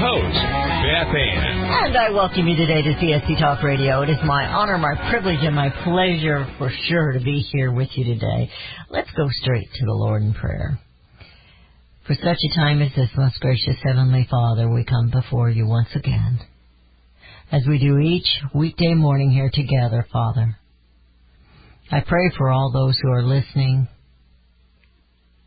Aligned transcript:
Host, 0.00 0.32
Beth 0.32 1.12
Ann. 1.12 1.92
And 1.92 1.96
I 1.96 2.08
welcome 2.08 2.48
you 2.48 2.56
today 2.56 2.80
to 2.80 2.94
CSC 2.94 3.38
Talk 3.38 3.62
Radio. 3.62 4.00
It 4.00 4.08
is 4.08 4.16
my 4.24 4.46
honor, 4.46 4.78
my 4.78 4.94
privilege, 5.10 5.40
and 5.42 5.54
my 5.54 5.68
pleasure 5.84 6.46
for 6.56 6.72
sure 6.88 7.12
to 7.12 7.20
be 7.20 7.40
here 7.52 7.70
with 7.70 7.88
you 7.96 8.04
today. 8.04 8.50
Let's 8.88 9.10
go 9.10 9.28
straight 9.42 9.68
to 9.74 9.84
the 9.84 9.92
Lord 9.92 10.22
in 10.22 10.32
prayer. 10.32 10.80
For 12.06 12.14
such 12.14 12.38
a 12.38 12.56
time 12.56 12.80
as 12.80 12.92
this, 12.96 13.10
most 13.14 13.40
gracious 13.40 13.76
Heavenly 13.84 14.26
Father, 14.30 14.70
we 14.70 14.84
come 14.84 15.10
before 15.10 15.50
you 15.50 15.66
once 15.66 15.90
again. 15.94 16.40
As 17.52 17.62
we 17.68 17.78
do 17.78 17.98
each 17.98 18.28
weekday 18.54 18.94
morning 18.94 19.30
here 19.30 19.50
together, 19.52 20.06
Father. 20.10 20.56
I 21.92 22.00
pray 22.00 22.30
for 22.38 22.48
all 22.48 22.72
those 22.72 22.98
who 23.02 23.10
are 23.10 23.22
listening. 23.22 23.86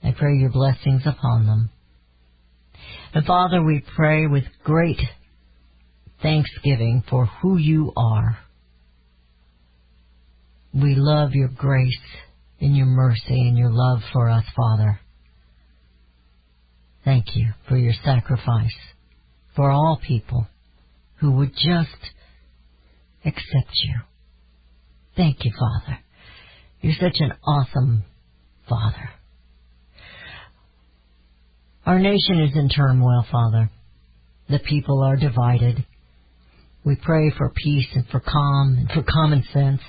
I 0.03 0.11
pray 0.11 0.35
your 0.35 0.51
blessings 0.51 1.01
upon 1.07 1.47
them. 1.47 1.69
And 3.13 3.25
Father, 3.25 3.61
we 3.61 3.83
pray 3.95 4.25
with 4.25 4.43
great 4.63 4.99
thanksgiving 6.21 7.03
for 7.09 7.25
who 7.25 7.57
you 7.57 7.93
are. 7.95 8.39
We 10.73 10.95
love 10.95 11.33
your 11.33 11.49
grace 11.49 11.93
and 12.59 12.75
your 12.75 12.87
mercy 12.87 13.47
and 13.47 13.57
your 13.57 13.71
love 13.71 13.99
for 14.11 14.29
us, 14.29 14.45
Father. 14.55 14.99
Thank 17.05 17.35
you 17.35 17.49
for 17.67 17.77
your 17.77 17.93
sacrifice 18.03 18.73
for 19.55 19.69
all 19.69 19.99
people 20.07 20.47
who 21.19 21.31
would 21.33 21.53
just 21.53 22.11
accept 23.25 23.73
you. 23.83 23.95
Thank 25.15 25.45
you, 25.45 25.51
Father. 25.51 25.99
You're 26.81 26.95
such 26.99 27.17
an 27.19 27.33
awesome 27.45 28.03
Father. 28.67 29.09
Our 31.85 31.99
nation 31.99 32.39
is 32.41 32.55
in 32.55 32.69
turmoil, 32.69 33.25
Father. 33.29 33.69
The 34.49 34.59
people 34.59 35.03
are 35.03 35.17
divided. 35.17 35.85
We 36.85 36.95
pray 36.95 37.31
for 37.37 37.49
peace 37.49 37.87
and 37.93 38.07
for 38.07 38.21
calm 38.21 38.77
and 38.79 38.89
for 38.89 39.03
common 39.03 39.43
sense. 39.53 39.81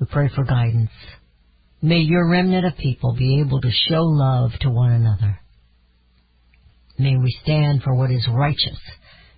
We 0.00 0.06
pray 0.06 0.28
for 0.34 0.44
guidance. 0.44 0.90
May 1.80 1.98
your 1.98 2.28
remnant 2.28 2.66
of 2.66 2.76
people 2.76 3.14
be 3.14 3.40
able 3.40 3.60
to 3.60 3.70
show 3.88 4.02
love 4.02 4.50
to 4.60 4.70
one 4.70 4.92
another. 4.92 5.38
May 6.98 7.16
we 7.16 7.36
stand 7.42 7.82
for 7.82 7.94
what 7.94 8.10
is 8.10 8.26
righteous. 8.28 8.80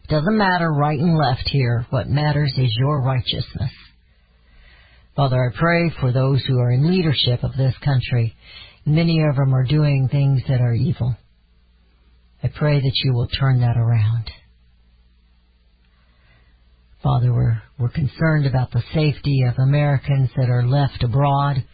It 0.05 0.11
doesn't 0.11 0.37
matter 0.37 0.71
right 0.71 0.99
and 0.99 1.19
left 1.19 1.49
here. 1.51 1.87
What 1.91 2.09
matters 2.09 2.53
is 2.57 2.75
your 2.79 3.03
righteousness. 3.03 3.71
Father, 5.17 5.37
I 5.37 5.59
pray 5.59 5.91
for 6.01 6.13
those 6.13 6.43
who 6.45 6.59
are 6.59 6.71
in 6.71 6.91
leadership 6.91 7.45
of 7.45 7.57
this 7.57 7.75
country. 7.85 8.35
Many 8.87 9.23
of 9.29 9.37
them 9.37 9.55
are 9.55 9.65
doing 9.65 10.09
things 10.11 10.43
that 10.49 10.61
are 10.61 10.75
evil. 10.75 11.17
I 12.43 12.49
pray 12.55 12.79
that 12.79 12.93
you 13.03 13.15
will 13.15 13.29
turn 13.29 13.61
that 13.61 13.77
around. 13.77 14.31
Father, 17.03 17.33
we're, 17.33 17.63
we're 17.79 17.91
concerned 17.91 18.47
about 18.47 18.71
the 18.71 18.83
safety 18.93 19.45
of 19.49 19.55
Americans 19.59 20.31
that 20.37 20.51
are 20.51 20.67
left 20.67 21.03
abroad. 21.03 21.65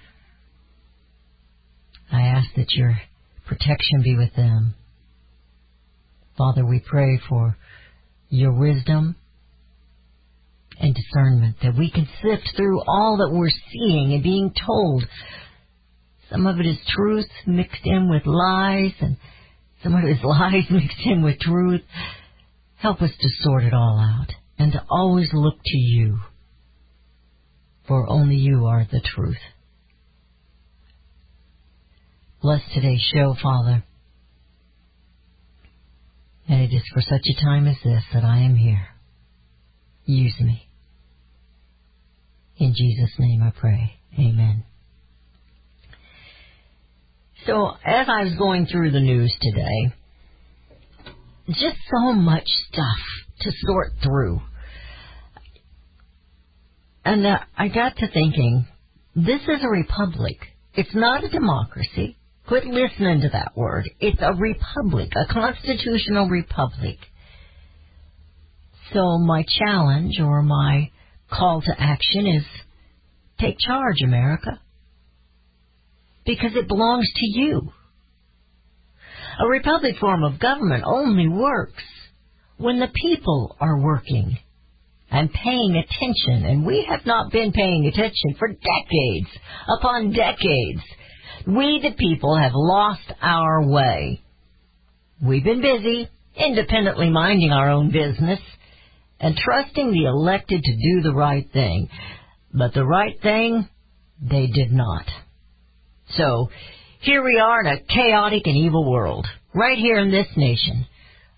I 2.13 2.23
ask 2.23 2.49
that 2.57 2.73
your 2.73 3.01
protection 3.47 4.03
be 4.03 4.17
with 4.17 4.35
them. 4.35 4.75
Father, 6.37 6.65
we 6.65 6.81
pray 6.81 7.21
for 7.29 7.57
your 8.29 8.53
wisdom 8.53 9.17
and 10.81 10.95
discernment 10.95 11.57
that 11.63 11.77
we 11.77 11.91
can 11.91 12.09
sift 12.23 12.57
through 12.57 12.81
all 12.87 13.19
that 13.19 13.37
we're 13.37 13.51
seeing 13.73 14.15
and 14.15 14.23
being 14.23 14.53
told. 14.67 15.05
Some 16.31 16.47
of 16.47 16.61
it 16.61 16.67
is 16.67 16.79
truth 16.89 17.27
mixed 17.47 17.85
in 17.85 18.09
with 18.09 18.25
lies 18.25 18.93
and 19.01 19.17
some 19.83 19.95
of 19.95 20.05
it 20.05 20.13
is 20.13 20.19
lies 20.25 20.65
mixed 20.71 21.01
in 21.05 21.23
with 21.23 21.39
truth. 21.41 21.83
Help 22.77 23.03
us 23.03 23.11
to 23.21 23.29
sort 23.41 23.65
it 23.65 23.75
all 23.75 23.99
out 23.99 24.33
and 24.59 24.73
to 24.73 24.85
always 24.91 25.29
look 25.33 25.57
to 25.65 25.77
you, 25.77 26.19
for 27.89 28.09
only 28.09 28.37
you 28.37 28.67
are 28.67 28.87
the 28.91 29.01
truth. 29.01 29.41
Bless 32.43 32.61
today's 32.75 33.03
show, 33.15 33.35
Father. 33.43 33.85
And 36.49 36.63
it 36.63 36.75
is 36.75 36.83
for 36.93 37.03
such 37.03 37.23
a 37.25 37.45
time 37.45 37.67
as 37.67 37.77
this 37.85 38.03
that 38.15 38.25
I 38.25 38.39
am 38.39 38.57
here. 38.57 38.87
Use 40.05 40.35
me. 40.41 40.69
In 42.57 42.75
Jesus' 42.75 43.15
name 43.19 43.43
I 43.43 43.51
pray. 43.59 43.95
Amen. 44.19 44.65
So, 47.47 47.71
as 47.85 48.07
I 48.09 48.25
was 48.25 48.35
going 48.39 48.67
through 48.67 48.91
the 48.91 49.01
news 49.01 49.35
today, 49.41 49.95
just 51.49 51.79
so 51.91 52.13
much 52.13 52.47
stuff 52.69 52.99
to 53.41 53.53
sort 53.67 53.93
through. 54.03 54.41
And 57.05 57.27
uh, 57.27 57.39
I 57.57 57.69
got 57.69 57.97
to 57.97 58.09
thinking, 58.13 58.67
this 59.15 59.41
is 59.43 59.65
a 59.65 59.69
republic. 59.69 60.37
It's 60.75 60.95
not 60.95 61.25
a 61.25 61.29
democracy. 61.29 62.19
Quit 62.47 62.67
listening 62.67 63.23
to 63.23 63.31
that 63.31 63.57
word. 63.57 63.89
It's 64.01 64.21
a 64.21 64.35
republic, 64.35 65.11
a 65.17 65.33
constitutional 65.33 66.29
republic. 66.29 66.99
So 68.93 69.19
my 69.19 69.45
challenge 69.59 70.21
or 70.21 70.43
my 70.43 70.91
call 71.31 71.63
to 71.63 71.75
action 71.79 72.27
is 72.27 72.45
take 73.39 73.57
charge, 73.59 74.03
America. 74.05 74.61
Because 76.31 76.55
it 76.55 76.69
belongs 76.69 77.09
to 77.17 77.27
you. 77.27 77.73
A 79.41 79.49
republic 79.49 79.97
form 79.99 80.23
of 80.23 80.39
government 80.39 80.85
only 80.87 81.27
works 81.27 81.83
when 82.57 82.79
the 82.79 82.87
people 82.95 83.57
are 83.61 83.81
working 83.81 84.39
and 85.11 85.33
paying 85.33 85.75
attention, 85.75 86.49
and 86.49 86.65
we 86.65 86.87
have 86.89 87.05
not 87.05 87.33
been 87.33 87.51
paying 87.51 87.87
attention 87.87 88.37
for 88.39 88.47
decades 88.47 89.29
upon 89.79 90.13
decades. 90.13 90.83
We, 91.49 91.81
the 91.83 91.97
people, 91.99 92.37
have 92.37 92.53
lost 92.55 93.13
our 93.21 93.67
way. 93.67 94.23
We've 95.21 95.43
been 95.43 95.63
busy, 95.63 96.09
independently 96.37 97.11
minding 97.11 97.51
our 97.51 97.71
own 97.71 97.91
business, 97.91 98.39
and 99.19 99.37
trusting 99.37 99.91
the 99.91 100.05
elected 100.05 100.63
to 100.63 100.77
do 100.77 101.03
the 101.03 101.15
right 101.15 101.51
thing. 101.53 101.89
But 102.55 102.73
the 102.73 102.87
right 102.87 103.21
thing, 103.21 103.69
they 104.23 104.47
did 104.47 104.71
not. 104.71 105.07
So, 106.17 106.51
here 107.01 107.23
we 107.23 107.39
are 107.39 107.61
in 107.61 107.67
a 107.67 107.81
chaotic 107.81 108.43
and 108.47 108.57
evil 108.57 108.91
world, 108.91 109.27
right 109.55 109.79
here 109.79 109.99
in 109.99 110.11
this 110.11 110.29
nation. 110.37 110.87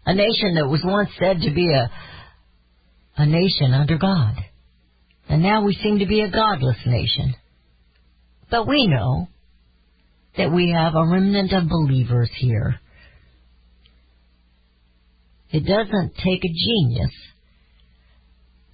A 0.05 0.15
nation 0.15 0.57
that 0.57 0.69
was 0.69 0.83
once 0.85 1.11
said 1.19 1.41
to 1.43 1.51
be 1.55 1.73
a, 1.73 1.91
a 3.17 3.27
nation 3.27 3.73
under 3.73 3.99
God. 3.99 4.35
And 5.29 5.43
now 5.43 5.65
we 5.65 5.75
seem 5.75 6.01
to 6.01 6.07
be 6.07 6.23
a 6.23 6.31
godless 6.31 6.79
nation. 6.87 7.35
But 8.51 8.67
we 8.67 8.87
know 8.87 9.29
that 10.37 10.53
we 10.53 10.71
have 10.71 10.95
a 10.95 11.07
remnant 11.07 11.53
of 11.53 11.69
believers 11.69 12.31
here. 12.37 12.81
It 15.51 15.61
doesn't 15.67 16.15
take 16.17 16.45
a 16.45 16.49
genius 16.49 17.13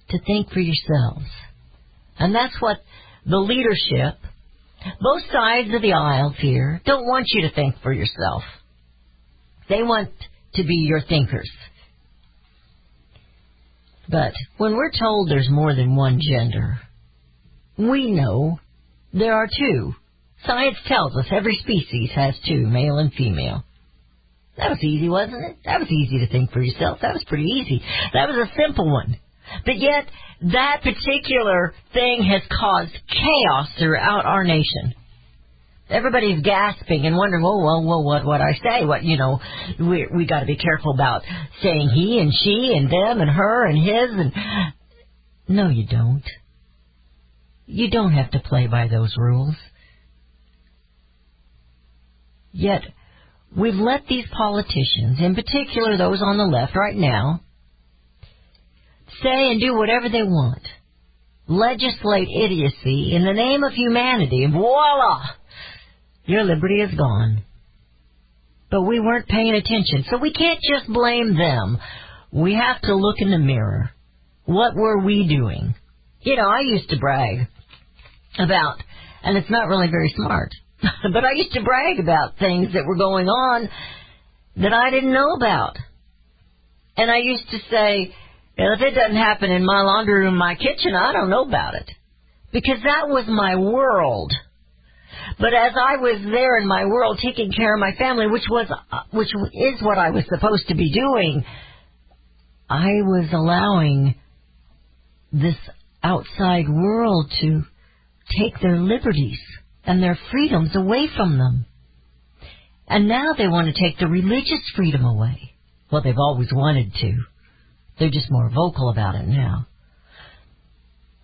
to 0.09 0.19
think 0.19 0.49
for 0.49 0.59
yourselves. 0.59 1.27
And 2.17 2.33
that's 2.33 2.55
what 2.59 2.77
the 3.25 3.37
leadership, 3.37 4.17
both 5.01 5.21
sides 5.31 5.73
of 5.73 5.81
the 5.81 5.93
aisle 5.93 6.33
here, 6.37 6.81
don't 6.85 7.05
want 7.05 7.27
you 7.29 7.41
to 7.47 7.53
think 7.53 7.75
for 7.83 7.93
yourself. 7.93 8.43
They 9.67 9.83
want 9.83 10.09
to 10.55 10.63
be 10.63 10.85
your 10.87 11.01
thinkers. 11.01 11.49
But 14.09 14.33
when 14.57 14.75
we're 14.75 14.91
told 14.91 15.29
there's 15.29 15.49
more 15.49 15.75
than 15.75 15.95
one 15.95 16.19
gender, 16.19 16.79
we 17.77 18.11
know 18.11 18.59
there 19.13 19.33
are 19.33 19.47
two. 19.47 19.93
Science 20.45 20.77
tells 20.87 21.15
us 21.15 21.25
every 21.31 21.57
species 21.57 22.09
has 22.15 22.33
two, 22.47 22.65
male 22.65 22.97
and 22.97 23.13
female. 23.13 23.63
That 24.57 24.71
was 24.71 24.83
easy, 24.83 25.07
wasn't 25.07 25.43
it? 25.45 25.57
That 25.65 25.79
was 25.79 25.89
easy 25.89 26.19
to 26.19 26.31
think 26.31 26.51
for 26.51 26.61
yourself. 26.61 26.99
That 27.01 27.13
was 27.13 27.23
pretty 27.27 27.45
easy. 27.45 27.81
That 28.13 28.27
was 28.27 28.49
a 28.49 28.61
simple 28.61 28.91
one. 28.91 29.17
But 29.65 29.77
yet, 29.77 30.05
that 30.53 30.81
particular 30.83 31.73
thing 31.93 32.23
has 32.23 32.41
caused 32.49 32.91
chaos 33.07 33.67
throughout 33.77 34.25
our 34.25 34.43
nation. 34.43 34.93
Everybody's 35.89 36.41
gasping 36.43 37.05
and 37.05 37.17
wondering, 37.17 37.43
oh, 37.43 37.63
well, 37.63 37.83
well, 37.83 38.03
what, 38.03 38.23
what 38.23 38.41
I 38.41 38.53
say? 38.63 38.85
What, 38.85 39.03
you 39.03 39.17
know, 39.17 39.39
we, 39.79 40.07
we 40.15 40.27
gotta 40.27 40.45
be 40.45 40.55
careful 40.55 40.93
about 40.93 41.23
saying 41.63 41.89
he 41.89 42.19
and 42.19 42.31
she 42.31 42.73
and 42.75 42.91
them 42.91 43.21
and 43.21 43.29
her 43.29 43.65
and 43.65 43.77
his 43.77 44.11
and, 44.11 44.33
no, 45.47 45.69
you 45.69 45.87
don't. 45.87 46.23
You 47.65 47.89
don't 47.89 48.13
have 48.13 48.31
to 48.31 48.39
play 48.39 48.67
by 48.67 48.87
those 48.87 49.15
rules. 49.17 49.55
Yet, 52.51 52.81
we've 53.55 53.75
let 53.75 54.05
these 54.07 54.25
politicians, 54.31 55.19
in 55.19 55.35
particular 55.35 55.97
those 55.97 56.21
on 56.21 56.37
the 56.37 56.45
left 56.45 56.75
right 56.75 56.95
now, 56.95 57.41
say 59.21 59.51
and 59.51 59.59
do 59.59 59.75
whatever 59.75 60.09
they 60.09 60.23
want. 60.23 60.61
Legislate 61.47 62.27
idiocy 62.29 63.15
in 63.15 63.25
the 63.25 63.33
name 63.33 63.63
of 63.63 63.73
humanity, 63.73 64.43
and 64.43 64.53
voila! 64.53 65.21
Your 66.25 66.43
liberty 66.43 66.81
is 66.81 66.93
gone. 66.95 67.43
But 68.69 68.83
we 68.83 68.99
weren't 68.99 69.27
paying 69.27 69.55
attention, 69.55 70.05
so 70.09 70.17
we 70.17 70.31
can't 70.31 70.59
just 70.61 70.87
blame 70.87 71.35
them. 71.35 71.79
We 72.31 72.53
have 72.53 72.81
to 72.83 72.95
look 72.95 73.15
in 73.17 73.31
the 73.31 73.39
mirror. 73.39 73.89
What 74.45 74.75
were 74.75 75.03
we 75.03 75.27
doing? 75.27 75.73
You 76.21 76.35
know, 76.35 76.47
I 76.47 76.59
used 76.59 76.89
to 76.89 76.99
brag 76.99 77.47
about, 78.37 78.77
and 79.23 79.37
it's 79.37 79.49
not 79.49 79.67
really 79.67 79.89
very 79.89 80.13
smart, 80.15 80.51
but 80.81 81.25
I 81.25 81.31
used 81.33 81.53
to 81.53 81.63
brag 81.63 81.99
about 81.99 82.37
things 82.37 82.73
that 82.73 82.85
were 82.85 82.97
going 82.97 83.27
on 83.27 83.69
that 84.57 84.73
I 84.73 84.91
didn't 84.91 85.13
know 85.13 85.33
about. 85.33 85.77
And 86.97 87.09
I 87.09 87.17
used 87.17 87.49
to 87.49 87.57
say, 87.71 88.13
well, 88.59 88.73
if 88.73 88.81
it 88.81 88.95
doesn't 88.95 89.15
happen 89.15 89.51
in 89.51 89.65
my 89.65 89.81
laundry 89.81 90.25
room, 90.25 90.37
my 90.37 90.55
kitchen, 90.55 90.93
I 90.95 91.13
don't 91.13 91.29
know 91.29 91.43
about 91.43 91.75
it. 91.75 91.89
Because 92.51 92.79
that 92.83 93.07
was 93.07 93.25
my 93.27 93.55
world. 93.55 94.33
But 95.39 95.53
as 95.53 95.73
I 95.75 95.97
was 95.97 96.21
there 96.31 96.57
in 96.57 96.67
my 96.67 96.85
world 96.85 97.19
taking 97.23 97.51
care 97.51 97.73
of 97.73 97.79
my 97.79 97.93
family, 97.97 98.27
which 98.27 98.43
was, 98.49 98.67
uh, 98.69 99.01
which 99.11 99.27
is 99.27 99.81
what 99.81 99.97
I 99.97 100.09
was 100.09 100.25
supposed 100.27 100.67
to 100.67 100.75
be 100.75 100.91
doing, 100.91 101.43
I 102.69 102.87
was 103.03 103.29
allowing 103.31 104.15
this 105.31 105.55
outside 106.03 106.67
world 106.67 107.31
to 107.41 107.63
take 108.37 108.59
their 108.61 108.77
liberties 108.77 109.39
and 109.85 110.01
their 110.01 110.17
freedoms 110.31 110.75
away 110.75 111.07
from 111.15 111.37
them. 111.37 111.65
And 112.87 113.07
now 113.07 113.33
they 113.37 113.47
want 113.47 113.73
to 113.73 113.81
take 113.81 113.99
the 113.99 114.07
religious 114.07 114.61
freedom 114.75 115.05
away. 115.05 115.53
Well, 115.91 116.01
they've 116.01 116.17
always 116.17 116.49
wanted 116.51 116.93
to. 116.93 117.13
They're 117.99 118.09
just 118.09 118.31
more 118.31 118.49
vocal 118.49 118.89
about 118.89 119.15
it 119.15 119.27
now. 119.27 119.67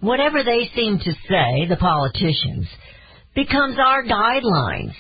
Whatever 0.02 0.44
they 0.44 0.70
seem 0.76 1.00
to 1.00 1.12
say, 1.12 1.68
the 1.68 1.78
politicians, 1.80 2.68
becomes 3.34 3.78
our 3.80 4.04
guidelines. 4.04 4.94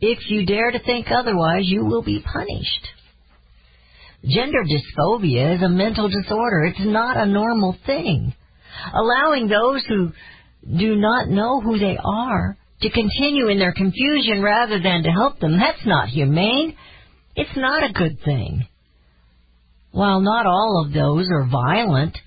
If 0.00 0.18
you 0.28 0.44
dare 0.44 0.72
to 0.72 0.78
think 0.80 1.06
otherwise, 1.10 1.62
you 1.64 1.84
will 1.84 2.02
be 2.02 2.20
punished. 2.20 2.88
Gender 4.24 4.64
dysphobia 4.64 5.56
is 5.56 5.62
a 5.62 5.68
mental 5.68 6.08
disorder. 6.08 6.64
It's 6.64 6.80
not 6.80 7.16
a 7.16 7.26
normal 7.26 7.76
thing. 7.86 8.34
Allowing 8.92 9.48
those 9.48 9.84
who 9.86 10.12
do 10.76 10.96
not 10.96 11.28
know 11.28 11.60
who 11.60 11.78
they 11.78 11.96
are 12.02 12.56
to 12.82 12.90
continue 12.90 13.48
in 13.48 13.58
their 13.58 13.72
confusion 13.72 14.42
rather 14.42 14.80
than 14.80 15.04
to 15.04 15.10
help 15.10 15.38
them, 15.38 15.58
that's 15.58 15.86
not 15.86 16.08
humane. 16.08 16.76
It's 17.36 17.56
not 17.56 17.88
a 17.88 17.92
good 17.92 18.18
thing. 18.24 18.66
While 19.96 20.20
not 20.20 20.44
all 20.44 20.84
of 20.84 20.92
those 20.92 21.26
are 21.32 21.48
violent, 21.50 22.18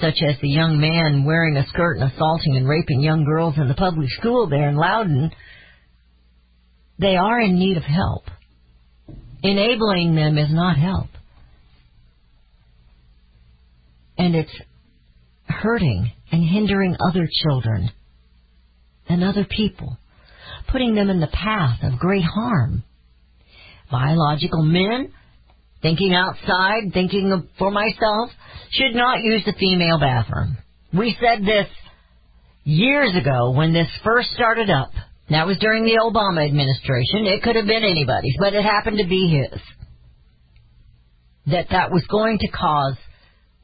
such 0.00 0.22
as 0.26 0.36
the 0.40 0.48
young 0.48 0.80
man 0.80 1.26
wearing 1.26 1.54
a 1.58 1.66
skirt 1.66 1.98
and 1.98 2.10
assaulting 2.10 2.56
and 2.56 2.66
raping 2.66 3.02
young 3.02 3.24
girls 3.24 3.58
in 3.58 3.68
the 3.68 3.74
public 3.74 4.08
school 4.12 4.48
there 4.48 4.70
in 4.70 4.74
Loudoun, 4.74 5.30
they 6.98 7.14
are 7.16 7.40
in 7.42 7.58
need 7.58 7.76
of 7.76 7.82
help. 7.82 8.22
Enabling 9.42 10.14
them 10.14 10.38
is 10.38 10.50
not 10.50 10.78
help. 10.78 11.08
And 14.16 14.34
it's 14.34 14.56
hurting 15.46 16.10
and 16.32 16.42
hindering 16.42 16.96
other 17.06 17.28
children 17.42 17.90
and 19.10 19.22
other 19.22 19.44
people, 19.44 19.98
putting 20.72 20.94
them 20.94 21.10
in 21.10 21.20
the 21.20 21.26
path 21.26 21.80
of 21.82 21.98
great 21.98 22.24
harm. 22.24 22.82
Biological 23.90 24.62
men, 24.62 25.12
thinking 25.82 26.14
outside, 26.14 26.92
thinking 26.92 27.48
for 27.58 27.70
myself, 27.70 28.30
should 28.70 28.94
not 28.94 29.22
use 29.22 29.42
the 29.44 29.54
female 29.58 29.98
bathroom. 29.98 30.58
We 30.92 31.16
said 31.20 31.44
this 31.44 31.68
years 32.64 33.14
ago 33.16 33.52
when 33.52 33.72
this 33.72 33.88
first 34.04 34.30
started 34.30 34.70
up. 34.70 34.90
That 35.30 35.46
was 35.46 35.58
during 35.58 35.84
the 35.84 36.00
Obama 36.02 36.46
administration. 36.46 37.26
It 37.26 37.42
could 37.42 37.56
have 37.56 37.66
been 37.66 37.84
anybody's, 37.84 38.36
but 38.38 38.54
it 38.54 38.64
happened 38.64 38.98
to 38.98 39.06
be 39.06 39.28
his. 39.28 39.60
That 41.52 41.66
that 41.70 41.90
was 41.90 42.04
going 42.10 42.38
to 42.38 42.48
cause 42.48 42.96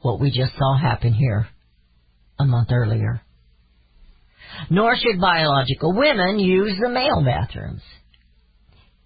what 0.01 0.19
we 0.19 0.29
just 0.29 0.53
saw 0.55 0.77
happen 0.77 1.13
here 1.13 1.47
a 2.39 2.45
month 2.45 2.69
earlier. 2.71 3.21
Nor 4.69 4.95
should 4.95 5.19
biological 5.19 5.93
women 5.95 6.39
use 6.39 6.77
the 6.79 6.89
male 6.89 7.23
bathrooms. 7.25 7.81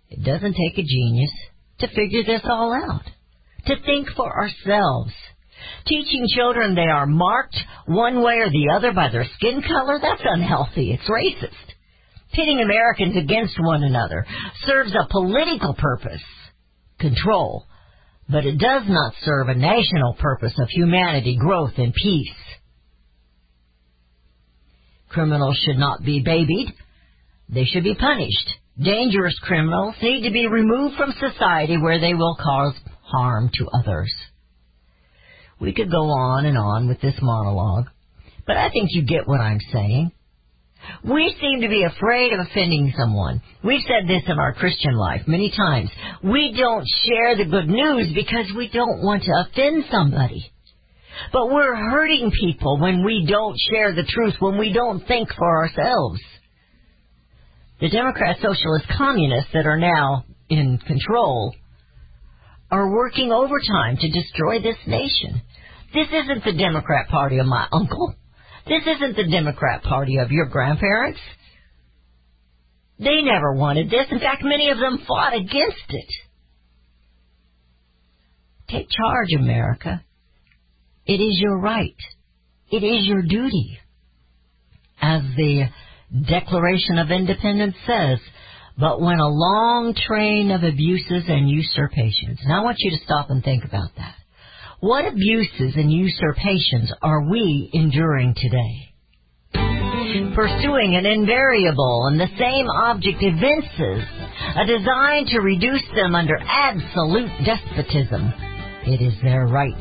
It 0.10 0.24
doesn't 0.24 0.54
take 0.54 0.78
a 0.78 0.84
genius 0.84 1.32
to 1.80 1.88
figure 1.88 2.24
this 2.24 2.42
all 2.44 2.74
out, 2.74 3.06
to 3.66 3.76
think 3.86 4.10
for 4.16 4.32
ourselves. 4.32 5.14
Teaching 5.86 6.26
children 6.36 6.76
they 6.76 6.82
are 6.82 7.06
marked 7.06 7.58
one 7.86 8.22
way 8.22 8.36
or 8.36 8.50
the 8.50 8.74
other 8.76 8.94
by 8.94 9.10
their 9.12 9.26
skin 9.36 9.62
color, 9.62 10.00
that's 10.02 10.22
unhealthy. 10.24 10.92
It's 10.92 11.10
racist. 11.10 11.74
Pitting 12.34 12.60
Americans 12.60 13.18
against 13.18 13.60
one 13.60 13.84
another 13.84 14.26
serves 14.66 14.94
a 14.94 15.08
political 15.10 15.74
purpose, 15.74 16.22
control, 17.00 17.66
but 18.30 18.46
it 18.46 18.58
does 18.60 18.84
not 18.88 19.14
serve 19.22 19.50
a 19.50 19.56
national 19.56 20.14
purpose 20.20 20.54
of 20.60 20.70
humanity, 20.70 21.36
growth, 21.38 21.74
and 21.78 21.94
peace. 21.94 22.30
Criminals 25.10 25.60
should 25.66 25.78
not 25.78 26.04
be 26.04 26.22
babied. 26.22 26.72
They 27.50 27.66
should 27.66 27.84
be 27.84 27.96
punished. 27.96 28.50
Dangerous 28.82 29.38
criminals 29.42 29.96
need 30.02 30.24
to 30.24 30.32
be 30.32 30.48
removed 30.48 30.96
from 30.96 31.14
society 31.20 31.78
where 31.78 32.00
they 32.00 32.14
will 32.14 32.38
cause 32.42 32.74
harm 33.02 33.50
to 33.56 33.68
others. 33.78 34.14
We 35.60 35.74
could 35.74 35.92
go 35.92 36.10
on 36.10 36.46
and 36.46 36.58
on 36.58 36.88
with 36.88 37.02
this 37.02 37.16
monologue, 37.22 37.88
but 38.48 38.56
I 38.56 38.70
think 38.70 38.90
you 38.92 39.04
get 39.04 39.28
what 39.28 39.42
I'm 39.42 39.60
saying. 39.74 40.12
We 41.04 41.36
seem 41.42 41.62
to 41.62 41.68
be 41.68 41.84
afraid 41.84 42.32
of 42.32 42.40
offending 42.40 42.94
someone. 42.98 43.42
We've 43.66 43.84
said 43.86 44.08
this 44.08 44.24
in 44.28 44.40
our 44.40 44.54
Christian 44.54 44.96
life 44.96 45.24
many 45.28 45.52
times. 45.56 45.90
We 46.24 46.56
don't 46.58 46.88
share 47.06 47.36
the 47.36 47.52
good 47.52 47.68
news 47.68 48.14
because 48.14 48.46
we 48.56 48.70
don't 48.70 49.04
want 49.04 49.24
to 49.24 49.46
offend 49.46 49.86
somebody. 49.92 50.50
But 51.34 51.52
we're 51.52 51.76
hurting 51.76 52.32
people 52.32 52.80
when 52.80 53.04
we 53.04 53.26
don't 53.30 53.58
share 53.72 53.94
the 53.94 54.08
truth, 54.08 54.36
when 54.40 54.58
we 54.58 54.72
don't 54.72 55.06
think 55.06 55.28
for 55.34 55.64
ourselves. 55.64 56.22
The 57.80 57.90
Democrat, 57.90 58.38
Socialist, 58.42 58.86
Communists 58.98 59.52
that 59.54 59.66
are 59.66 59.80
now 59.80 60.26
in 60.50 60.80
control 60.86 61.56
are 62.70 62.92
working 62.92 63.32
overtime 63.32 63.98
to 63.98 64.12
destroy 64.12 64.62
this 64.62 64.78
nation. 64.86 65.42
This 65.94 66.08
isn't 66.08 66.44
the 66.44 66.58
Democrat 66.58 67.08
Party 67.10 67.40
of 67.40 67.46
my 67.46 67.68
uncle. 67.72 68.14
This 68.68 68.84
isn't 68.86 69.16
the 69.16 69.32
Democrat 69.32 69.82
Party 69.84 70.18
of 70.18 70.30
your 70.30 70.46
grandparents. 70.48 71.20
They 73.00 73.22
never 73.22 73.54
wanted 73.54 73.90
this. 73.90 74.08
In 74.12 74.20
fact, 74.20 74.44
many 74.44 74.70
of 74.70 74.78
them 74.78 75.00
fought 75.08 75.34
against 75.34 75.90
it. 75.90 76.10
Take 78.70 78.88
charge, 78.90 79.34
America. 79.40 80.04
It 81.06 81.14
is 81.14 81.40
your 81.40 81.60
right. 81.60 81.96
It 82.70 82.84
is 82.84 83.08
your 83.08 83.24
duty. 83.24 83.80
As 85.02 85.22
the 85.38 85.64
Declaration 86.28 86.98
of 86.98 87.12
Independence 87.12 87.76
says, 87.86 88.20
but 88.78 89.02
when 89.02 89.20
a 89.20 89.28
long 89.28 89.94
train 89.94 90.52
of 90.52 90.64
abuses 90.64 91.26
and 91.28 91.50
usurpations. 91.50 92.40
And 92.44 92.54
I 92.54 92.62
want 92.62 92.78
you 92.80 92.92
to 92.92 93.04
stop 93.04 93.30
and 93.30 93.44
think 93.44 93.66
about 93.66 93.90
that. 93.98 94.16
What 94.80 95.06
abuses 95.06 95.76
and 95.76 95.92
usurpations 95.92 96.92
are 97.02 97.30
we 97.30 97.70
enduring 97.74 98.34
today? 98.36 98.86
Pursuing 100.34 100.96
an 100.96 101.06
invariable 101.06 102.08
and 102.08 102.20
the 102.20 102.30
same 102.40 102.68
object 102.68 103.22
evinces 103.22 104.08
a 104.56 104.66
design 104.66 105.26
to 105.28 105.40
reduce 105.42 105.84
them 105.94 106.16
under 106.16 106.38
absolute 106.38 107.30
despotism. 107.46 108.34
It 108.88 109.02
is 109.02 109.14
their 109.22 109.46
right. 109.46 109.74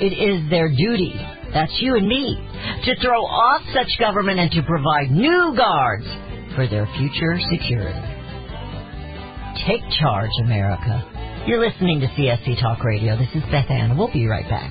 It 0.00 0.14
is 0.14 0.48
their 0.48 0.68
duty, 0.68 1.14
that's 1.52 1.72
you 1.80 1.96
and 1.96 2.06
me, 2.06 2.36
to 2.84 2.96
throw 3.00 3.20
off 3.22 3.62
such 3.74 3.98
government 3.98 4.38
and 4.38 4.50
to 4.52 4.62
provide 4.62 5.10
new 5.10 5.54
guards 5.56 6.06
for 6.54 6.66
their 6.66 6.86
future 6.98 7.38
security. 7.50 8.00
Take 9.66 9.82
charge, 10.00 10.30
America. 10.44 11.44
You're 11.46 11.60
listening 11.60 12.00
to 12.00 12.06
CSC 12.06 12.60
Talk 12.60 12.84
Radio. 12.84 13.16
This 13.16 13.28
is 13.34 13.42
Beth 13.50 13.70
Ann. 13.70 13.96
We'll 13.96 14.12
be 14.12 14.26
right 14.26 14.48
back. 14.48 14.70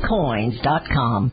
DGScoins.com. 0.00 1.32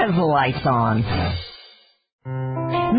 America's 0.00 0.18
lights 0.18 0.66
on. 0.66 1.49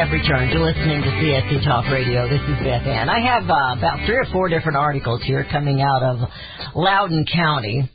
have 0.00 0.12
returned. 0.12 0.50
You're 0.50 0.64
listening 0.64 1.02
to 1.02 1.08
CSC 1.08 1.62
Talk 1.62 1.84
Radio. 1.92 2.26
This 2.26 2.40
is 2.40 2.64
Beth 2.64 2.86
Ann. 2.86 3.10
I 3.10 3.20
have 3.20 3.42
uh, 3.42 3.76
about 3.76 4.06
three 4.06 4.16
or 4.16 4.24
four 4.32 4.48
different 4.48 4.78
articles 4.78 5.22
here 5.24 5.46
coming 5.52 5.82
out 5.82 6.02
of 6.02 6.26
Loudoun 6.74 7.26
County, 7.30 7.86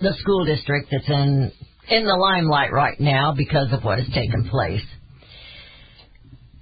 the 0.00 0.12
school 0.18 0.44
district 0.44 0.88
that's 0.90 1.08
in 1.08 1.52
in 1.88 2.04
the 2.04 2.16
limelight 2.16 2.72
right 2.72 2.98
now 2.98 3.32
because 3.32 3.72
of 3.72 3.84
what 3.84 4.00
has 4.00 4.08
taken 4.12 4.48
place. 4.48 4.82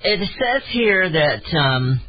It 0.01 0.21
says 0.21 0.63
here 0.71 1.11
that 1.11 1.57
um, 1.57 2.03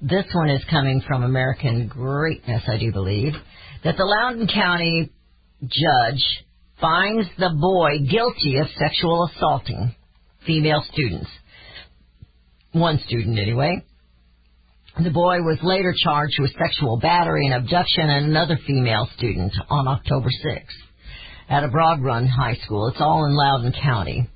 this 0.00 0.26
one 0.32 0.48
is 0.48 0.62
coming 0.70 1.02
from 1.08 1.24
American 1.24 1.88
Greatness, 1.88 2.62
I 2.68 2.78
do 2.78 2.92
believe, 2.92 3.32
that 3.82 3.96
the 3.96 4.04
Loudoun 4.04 4.46
County 4.46 5.10
judge 5.62 6.44
finds 6.80 7.26
the 7.36 7.50
boy 7.60 7.98
guilty 8.08 8.58
of 8.58 8.68
sexual 8.78 9.28
assaulting 9.34 9.96
female 10.46 10.84
students. 10.92 11.28
One 12.72 12.98
student, 13.06 13.38
anyway. 13.38 13.84
The 15.02 15.10
boy 15.10 15.40
was 15.40 15.58
later 15.62 15.94
charged 15.96 16.38
with 16.38 16.52
sexual 16.52 16.98
battery 16.98 17.46
and 17.46 17.54
abduction 17.54 18.10
and 18.10 18.26
another 18.26 18.58
female 18.66 19.08
student 19.16 19.52
on 19.70 19.88
October 19.88 20.28
6th 20.28 20.92
at 21.48 21.64
a 21.64 21.68
Broad 21.68 22.02
Run 22.02 22.26
High 22.26 22.56
School. 22.64 22.88
It's 22.88 23.00
all 23.00 23.24
in 23.24 23.34
Loudoun 23.34 23.72
County. 23.82 24.28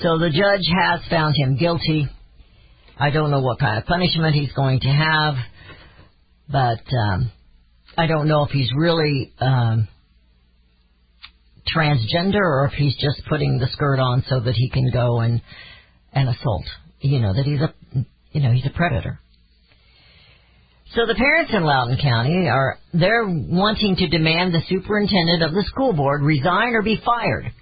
So 0.00 0.18
the 0.18 0.30
judge 0.30 0.66
has 0.82 1.00
found 1.10 1.34
him 1.36 1.56
guilty. 1.56 2.08
I 2.98 3.10
don't 3.10 3.30
know 3.30 3.40
what 3.40 3.58
kind 3.58 3.78
of 3.78 3.86
punishment 3.86 4.34
he's 4.34 4.52
going 4.52 4.80
to 4.80 4.88
have, 4.88 5.34
but 6.48 6.80
um, 6.94 7.30
I 7.96 8.06
don't 8.06 8.28
know 8.28 8.44
if 8.44 8.50
he's 8.50 8.70
really 8.76 9.32
um, 9.40 9.88
transgender 11.74 12.40
or 12.40 12.66
if 12.66 12.72
he's 12.72 12.96
just 12.96 13.22
putting 13.28 13.58
the 13.58 13.68
skirt 13.72 13.98
on 13.98 14.24
so 14.28 14.40
that 14.40 14.54
he 14.54 14.70
can 14.70 14.90
go 14.92 15.20
and 15.20 15.40
and 16.12 16.28
assault. 16.28 16.64
You 17.00 17.20
know 17.20 17.34
that 17.34 17.44
he's 17.44 17.60
a 17.60 17.74
you 18.32 18.40
know 18.40 18.52
he's 18.52 18.66
a 18.66 18.70
predator. 18.70 19.20
So 20.94 21.06
the 21.06 21.14
parents 21.14 21.52
in 21.54 21.62
Loudoun 21.62 21.98
County 22.02 22.48
are 22.48 22.78
they're 22.92 23.26
wanting 23.26 23.96
to 23.96 24.08
demand 24.08 24.52
the 24.52 24.62
superintendent 24.68 25.42
of 25.42 25.52
the 25.52 25.64
school 25.68 25.92
board 25.92 26.22
resign 26.22 26.74
or 26.74 26.82
be 26.82 27.00
fired. 27.04 27.52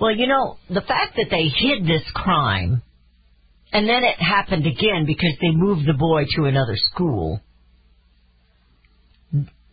Well, 0.00 0.14
you 0.14 0.26
know, 0.26 0.58
the 0.68 0.82
fact 0.82 1.16
that 1.16 1.28
they 1.30 1.48
hid 1.48 1.86
this 1.86 2.02
crime 2.12 2.82
and 3.72 3.88
then 3.88 4.04
it 4.04 4.16
happened 4.20 4.66
again 4.66 5.04
because 5.06 5.32
they 5.40 5.50
moved 5.50 5.86
the 5.86 5.94
boy 5.94 6.24
to 6.36 6.44
another 6.44 6.76
school. 6.92 7.40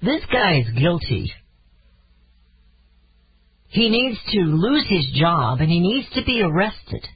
This 0.01 0.21
guy 0.31 0.61
is 0.61 0.79
guilty. 0.79 1.31
He 3.71 3.89
needs 3.89 4.17
to 4.31 4.39
lose 4.39 4.85
his 4.89 5.07
job 5.15 5.61
and 5.61 5.69
he 5.69 5.79
needs 5.79 6.07
to 6.15 6.25
be 6.25 6.41
arrested. 6.41 7.07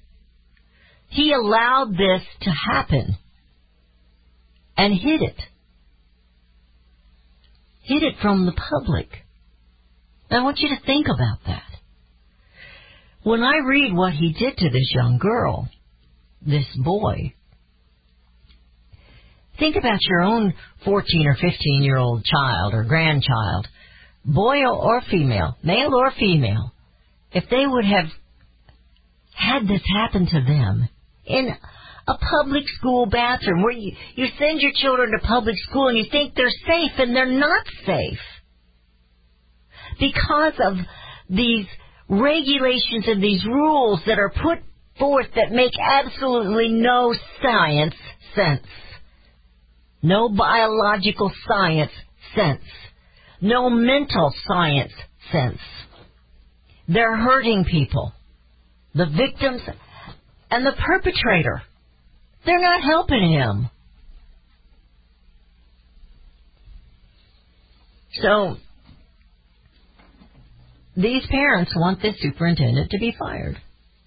He 1.10 1.34
allowed 1.34 1.92
this 1.92 2.22
to 2.42 2.50
happen 2.50 3.18
and 4.78 4.94
hid 4.94 5.22
it. 5.22 5.42
Hid 7.84 8.04
it 8.04 8.16
from 8.22 8.46
the 8.46 8.54
public. 8.54 9.10
I 10.32 10.42
want 10.44 10.60
you 10.60 10.70
to 10.70 10.86
think 10.86 11.08
about 11.08 11.40
that. 11.46 11.64
When 13.24 13.44
I 13.44 13.58
read 13.66 13.94
what 13.94 14.14
he 14.14 14.32
did 14.32 14.58
to 14.58 14.70
this 14.70 14.92
young 14.94 15.18
girl, 15.18 15.70
this 16.42 16.66
boy, 16.78 17.34
think 19.60 19.76
about 19.76 20.00
your 20.08 20.22
own 20.22 20.54
14 20.86 21.28
or 21.28 21.36
15 21.36 21.84
year 21.84 21.98
old 21.98 22.24
child 22.24 22.74
or 22.74 22.86
grandchild, 22.86 23.68
boy 24.26 24.66
or 24.66 25.02
female, 25.10 25.58
male 25.64 25.94
or 25.94 26.12
female, 26.12 26.74
if 27.32 27.44
they 27.50 27.66
would 27.66 27.86
have 27.86 28.06
had 29.34 29.68
this 29.68 29.82
happen 29.94 30.26
to 30.26 30.42
them 30.42 30.90
in 31.26 31.50
a 32.08 32.18
public 32.42 32.64
school 32.78 33.06
bathroom 33.08 33.64
where 33.64 33.74
you, 33.74 33.92
you 34.16 34.28
send 34.40 34.62
your 34.62 34.72
children 34.76 35.12
to 35.12 35.28
public 35.28 35.56
school 35.70 35.88
and 35.88 35.98
you 35.98 36.06
think 36.12 36.34
they're 36.36 36.50
safe 36.68 36.92
and 36.98 37.16
they're 37.16 37.26
not 37.26 37.66
safe 37.86 38.20
because 40.00 40.54
of 40.66 40.78
these 41.30 41.66
regulations 42.08 43.06
and 43.08 43.24
these 43.24 43.44
rules 43.46 44.00
that 44.06 44.20
are 44.20 44.30
put 44.30 44.60
forth 45.00 45.28
that 45.36 45.52
make 45.52 45.72
absolutely 45.80 46.70
no 46.70 47.14
science 47.42 47.96
sense. 48.36 48.66
No 50.02 50.30
biological 50.30 51.32
science 51.48 51.92
sense. 52.36 52.62
No 53.46 53.70
mental 53.70 54.34
science 54.48 54.92
sense. 55.32 55.60
They're 56.88 57.16
hurting 57.16 57.66
people. 57.66 58.12
The 58.96 59.06
victims 59.06 59.62
and 60.50 60.66
the 60.66 60.72
perpetrator. 60.72 61.62
They're 62.44 62.60
not 62.60 62.82
helping 62.82 63.34
him. 63.34 63.70
So, 68.20 68.56
these 70.98 71.28
parents 71.30 71.72
want 71.76 72.02
this 72.02 72.16
superintendent 72.22 72.90
to 72.90 72.98
be 72.98 73.14
fired. 73.20 73.62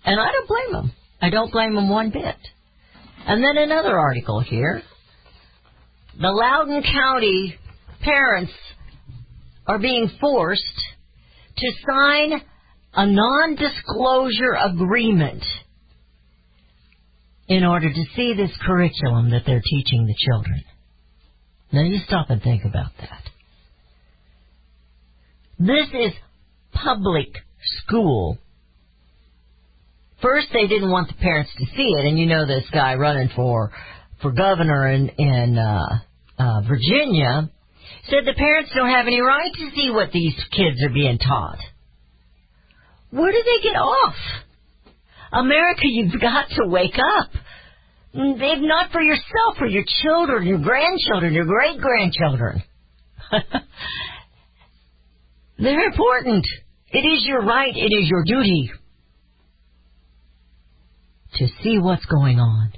And 0.05 0.19
I 0.19 0.33
don't 0.33 0.49
blame 0.49 0.73
them. 0.73 0.93
I 1.23 1.31
don't 1.31 1.53
blame 1.53 1.77
them 1.77 1.89
one 1.89 2.11
bit. 2.11 2.37
And 3.25 3.45
then 3.45 3.63
another 3.63 3.97
article 3.97 4.41
here. 4.41 4.83
The 6.21 6.29
Loudoun 6.29 6.83
County 6.83 7.57
parents 8.03 8.53
are 9.69 9.79
being 9.79 10.11
forced 10.21 10.63
to 11.59 11.73
sign 11.87 12.41
a 12.95 13.07
non-disclosure 13.07 14.57
agreement 14.75 15.45
in 17.49 17.65
order 17.65 17.93
to 17.93 18.05
see 18.17 18.35
this 18.35 18.51
curriculum 18.67 19.31
that 19.31 19.43
they're 19.47 19.63
teaching 19.65 20.07
the 20.07 20.15
children. 20.19 20.65
Now 21.71 21.83
you 21.83 21.99
stop 22.07 22.31
and 22.31 22.43
think 22.43 22.65
about 22.65 22.91
that. 22.99 23.23
This 25.59 25.89
is 25.93 26.13
public 26.73 27.29
school. 27.83 28.39
First, 30.23 30.49
they 30.53 30.67
didn't 30.67 30.91
want 30.91 31.09
the 31.09 31.15
parents 31.15 31.51
to 31.59 31.67
see 31.77 31.95
it, 31.99 32.07
and 32.07 32.19
you 32.19 32.27
know 32.27 32.47
this 32.47 32.65
guy 32.73 32.95
running 32.95 33.31
for 33.37 33.71
for 34.23 34.33
governor 34.33 34.89
in 34.91 35.09
in 35.09 35.59
uh, 35.59 35.99
uh, 36.39 36.61
Virginia 36.63 37.51
said 38.11 38.25
the 38.25 38.35
parents 38.35 38.71
don't 38.75 38.91
have 38.91 39.07
any 39.07 39.21
right 39.21 39.53
to 39.53 39.71
see 39.77 39.91
what 39.91 40.13
these 40.13 40.35
kids 40.51 40.83
are 40.85 40.93
being 40.93 41.19
taught. 41.19 41.59
Where 43.11 43.33
do 43.33 43.43
they 43.45 43.63
get 43.63 43.77
off? 43.77 44.15
America, 45.33 45.83
you've 45.85 46.21
got 46.21 46.49
to 46.57 46.67
wake 46.67 46.99
up. 46.99 47.31
If 48.15 48.61
not 48.63 48.91
for 48.91 49.01
yourself, 49.01 49.57
for 49.59 49.67
your 49.67 49.85
children, 50.03 50.47
your 50.47 50.59
grandchildren, 50.59 51.35
your 51.35 51.45
great 51.45 51.79
grandchildren. 51.81 52.63
They're 55.59 55.87
important. 55.87 56.47
It 56.91 56.99
is 57.01 57.25
your 57.27 57.43
right, 57.45 57.75
it 57.75 57.93
is 57.95 58.09
your 58.09 58.25
duty 58.25 58.71
to 61.35 61.47
see 61.63 61.79
what's 61.79 62.07
going 62.07 62.41
on. 62.41 62.73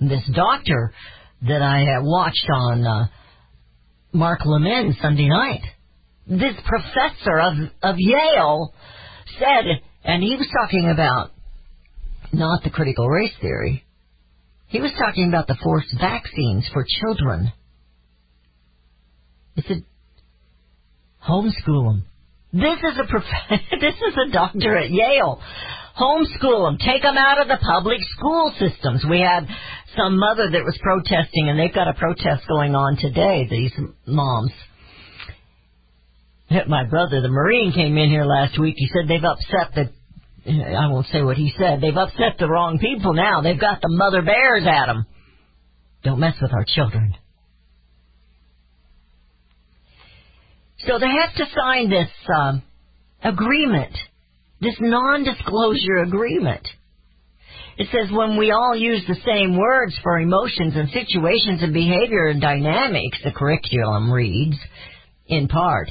This 0.00 0.22
doctor 0.34 0.92
that 1.48 1.62
I 1.62 1.98
watched 2.00 2.46
on 2.52 2.86
uh, 2.86 3.06
Mark 4.14 4.42
Levin 4.44 4.96
Sunday 5.02 5.28
night, 5.28 5.62
this 6.28 6.54
professor 6.64 7.40
of, 7.40 7.54
of 7.82 7.96
Yale 7.98 8.72
said, 9.40 9.64
and 10.04 10.22
he 10.22 10.36
was 10.36 10.46
talking 10.62 10.88
about 10.88 11.32
not 12.32 12.62
the 12.62 12.70
critical 12.70 13.08
race 13.08 13.32
theory, 13.40 13.84
he 14.68 14.80
was 14.80 14.92
talking 14.96 15.28
about 15.28 15.48
the 15.48 15.56
forced 15.60 15.92
vaccines 16.00 16.64
for 16.72 16.86
children. 17.02 17.52
He 19.56 19.62
said, 19.66 19.84
homeschool 21.28 21.90
them. 21.90 22.04
This 22.54 22.78
is 22.78 22.98
a 23.02 23.10
prof- 23.10 23.50
this 23.80 23.94
is 23.94 24.14
a 24.28 24.30
doctor 24.30 24.76
at 24.76 24.90
Yale. 24.90 25.40
Homeschool 25.98 26.68
them. 26.68 26.78
Take 26.78 27.02
them 27.02 27.16
out 27.18 27.40
of 27.42 27.48
the 27.48 27.58
public 27.60 27.98
school 28.16 28.52
systems. 28.58 29.04
We 29.08 29.20
had 29.20 29.46
some 29.96 30.18
mother 30.18 30.48
that 30.50 30.64
was 30.64 30.78
protesting, 30.80 31.48
and 31.48 31.58
they've 31.58 31.74
got 31.74 31.88
a 31.88 31.94
protest 31.94 32.46
going 32.48 32.76
on 32.76 32.96
today. 32.96 33.48
These 33.50 33.72
moms. 34.06 34.52
My 36.68 36.84
brother, 36.84 37.20
the 37.20 37.28
Marine, 37.28 37.72
came 37.72 37.98
in 37.98 38.08
here 38.08 38.24
last 38.24 38.58
week. 38.58 38.76
He 38.78 38.88
said 38.88 39.08
they've 39.08 39.24
upset 39.24 39.74
the. 39.74 39.90
I 40.52 40.86
won't 40.86 41.06
say 41.06 41.22
what 41.22 41.36
he 41.36 41.52
said. 41.58 41.80
They've 41.80 41.96
upset 41.96 42.36
the 42.38 42.48
wrong 42.48 42.78
people 42.78 43.14
now. 43.14 43.40
They've 43.40 43.60
got 43.60 43.80
the 43.80 43.88
mother 43.88 44.22
bears 44.22 44.64
at 44.66 44.86
them. 44.86 45.06
Don't 46.04 46.20
mess 46.20 46.34
with 46.40 46.52
our 46.52 46.64
children. 46.64 47.16
So 50.86 50.98
they 50.98 51.06
have 51.06 51.34
to 51.36 51.44
sign 51.56 51.90
this 51.90 52.10
um, 52.36 52.62
agreement, 53.22 53.96
this 54.60 54.76
non-disclosure 54.80 56.02
agreement. 56.06 56.66
It 57.76 57.88
says 57.90 58.12
when 58.12 58.36
we 58.36 58.52
all 58.52 58.76
use 58.76 59.02
the 59.06 59.16
same 59.26 59.58
words 59.58 59.98
for 60.02 60.20
emotions 60.20 60.74
and 60.76 60.88
situations 60.90 61.62
and 61.62 61.72
behavior 61.72 62.26
and 62.28 62.40
dynamics, 62.40 63.18
the 63.24 63.32
curriculum 63.32 64.12
reads, 64.12 64.56
in 65.26 65.48
part, 65.48 65.90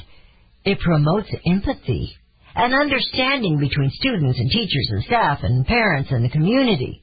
it 0.64 0.78
promotes 0.80 1.28
empathy 1.46 2.14
and 2.54 2.72
understanding 2.72 3.58
between 3.58 3.90
students 3.90 4.38
and 4.38 4.50
teachers 4.50 4.88
and 4.90 5.04
staff 5.04 5.40
and 5.42 5.66
parents 5.66 6.10
and 6.10 6.24
the 6.24 6.30
community. 6.30 7.02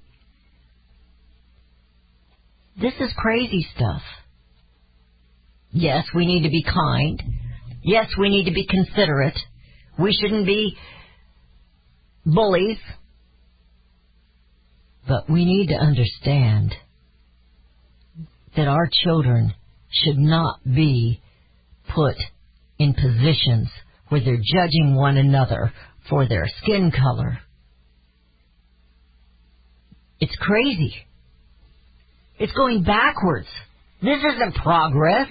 This 2.82 2.94
is 3.00 3.12
crazy 3.18 3.68
stuff. 3.76 4.02
Yes, 5.72 6.06
we 6.16 6.26
need 6.26 6.44
to 6.44 6.50
be 6.50 6.64
kind. 6.64 7.22
Yes, 7.84 8.08
we 8.18 8.30
need 8.30 8.46
to 8.46 8.52
be 8.52 8.66
considerate. 8.66 9.38
We 9.98 10.14
shouldn't 10.14 10.46
be 10.46 10.78
bullies. 12.26 12.78
But 15.08 15.30
we 15.30 15.46
need 15.46 15.68
to 15.68 15.76
understand 15.76 16.74
that 18.56 18.68
our 18.68 18.88
children 19.04 19.54
should 19.90 20.18
not 20.18 20.64
be 20.64 21.22
put 21.94 22.16
in 22.78 22.94
positions 22.94 23.70
where 24.10 24.22
they're 24.24 24.38
judging 24.38 24.96
one 24.96 25.18
another 25.18 25.74
for 26.10 26.28
their 26.28 26.46
skin 26.62 26.92
color. 26.92 27.40
It's 30.20 30.36
crazy. 30.36 30.94
It's 32.38 32.54
going 32.54 32.84
backwards. 32.84 33.48
This 34.02 34.20
isn't 34.20 34.56
progress. 34.56 35.28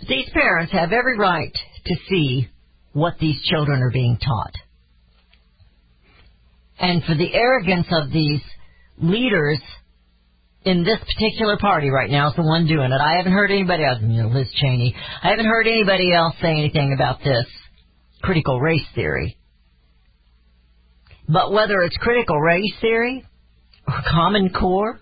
These 0.00 0.30
parents 0.32 0.72
have 0.72 0.92
every 0.92 1.18
right 1.18 1.54
to 1.86 1.94
see 2.08 2.48
what 2.92 3.14
these 3.20 3.40
children 3.42 3.82
are 3.82 3.90
being 3.90 4.18
taught. 4.18 4.54
And 6.78 7.02
for 7.04 7.14
the 7.14 7.32
arrogance 7.32 7.86
of 7.90 8.10
these 8.10 8.40
leaders 8.98 9.60
in 10.64 10.82
this 10.82 10.98
particular 10.98 11.56
party 11.58 11.90
right 11.90 12.10
now 12.10 12.28
is 12.28 12.36
the 12.36 12.42
one 12.42 12.66
doing 12.66 12.90
it. 12.90 13.00
I 13.00 13.16
haven't 13.16 13.32
heard 13.32 13.50
anybody 13.50 13.84
else, 13.84 13.98
you 14.00 14.22
know, 14.22 14.28
Liz 14.28 14.48
Cheney. 14.60 14.94
I 15.22 15.28
haven't 15.28 15.46
heard 15.46 15.66
anybody 15.66 16.12
else 16.12 16.34
say 16.40 16.50
anything 16.50 16.92
about 16.94 17.18
this 17.22 17.46
critical 18.22 18.60
race 18.60 18.86
theory. 18.94 19.36
But 21.28 21.52
whether 21.52 21.82
it's 21.82 21.96
critical 21.98 22.40
race 22.40 22.72
theory 22.80 23.24
or 23.86 24.02
common 24.10 24.50
core, 24.50 25.00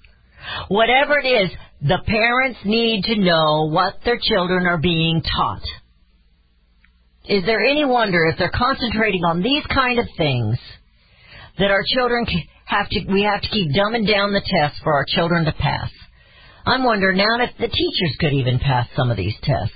whatever 0.68 1.18
it 1.18 1.26
is, 1.26 1.50
the 1.83 1.99
parents 2.07 2.61
need 2.64 3.05
to 3.05 3.16
know 3.16 3.68
what 3.71 3.95
their 4.05 4.18
children 4.23 4.66
are 4.66 4.79
being 4.79 5.21
taught. 5.21 5.62
Is 7.29 7.45
there 7.45 7.61
any 7.61 7.85
wonder 7.85 8.25
if 8.27 8.38
they're 8.38 8.53
concentrating 8.55 9.23
on 9.25 9.42
these 9.42 9.64
kind 9.66 9.99
of 9.99 10.07
things 10.16 10.59
that 11.59 11.71
our 11.71 11.83
children 11.95 12.27
have 12.66 12.88
to, 12.88 13.05
we 13.12 13.23
have 13.23 13.42
to 13.42 13.49
keep 13.49 13.71
dumbing 13.71 14.07
down 14.07 14.33
the 14.33 14.42
tests 14.61 14.79
for 14.85 14.92
our 14.92 15.05
children 15.09 15.45
to 15.45 15.53
pass? 15.53 15.90
I'm 16.64 16.85
wondering 16.85 17.16
now 17.16 17.42
if 17.42 17.51
the 17.59 17.66
teachers 17.66 18.16
could 18.21 18.33
even 18.33 18.61
pass 18.61 18.87
some 18.97 19.11
of 19.11 19.16
these 19.16 19.35
tests. 19.42 19.75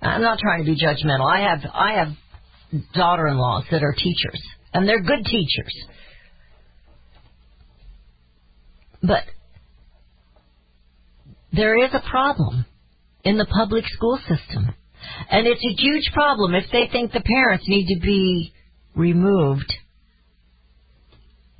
I'm 0.00 0.22
not 0.22 0.38
trying 0.38 0.64
to 0.64 0.70
be 0.70 0.76
judgmental. 0.76 1.30
I 1.30 1.40
have, 1.40 1.60
I 1.72 1.92
have 1.94 2.82
daughter-in-laws 2.94 3.64
that 3.70 3.82
are 3.82 3.92
teachers, 3.92 4.42
and 4.72 4.88
they're 4.88 5.02
good 5.02 5.24
teachers. 5.24 5.74
But 9.02 9.24
there 11.54 11.84
is 11.84 11.90
a 11.92 12.10
problem 12.10 12.64
in 13.24 13.38
the 13.38 13.46
public 13.46 13.84
school 13.86 14.18
system. 14.18 14.74
And 15.30 15.46
it's 15.46 15.64
a 15.64 15.82
huge 15.82 16.10
problem 16.12 16.54
if 16.54 16.64
they 16.72 16.88
think 16.90 17.12
the 17.12 17.20
parents 17.20 17.64
need 17.68 17.94
to 17.94 18.00
be 18.00 18.52
removed 18.94 19.72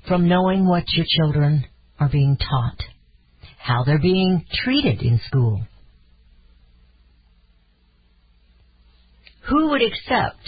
from 0.08 0.28
knowing 0.28 0.66
what 0.66 0.84
your 0.94 1.06
children 1.08 1.64
are 1.98 2.08
being 2.08 2.36
taught, 2.36 2.78
how 3.58 3.84
they're 3.84 3.98
being 3.98 4.44
treated 4.64 5.02
in 5.02 5.20
school. 5.26 5.62
Who 9.48 9.70
would 9.70 9.82
accept 9.82 10.40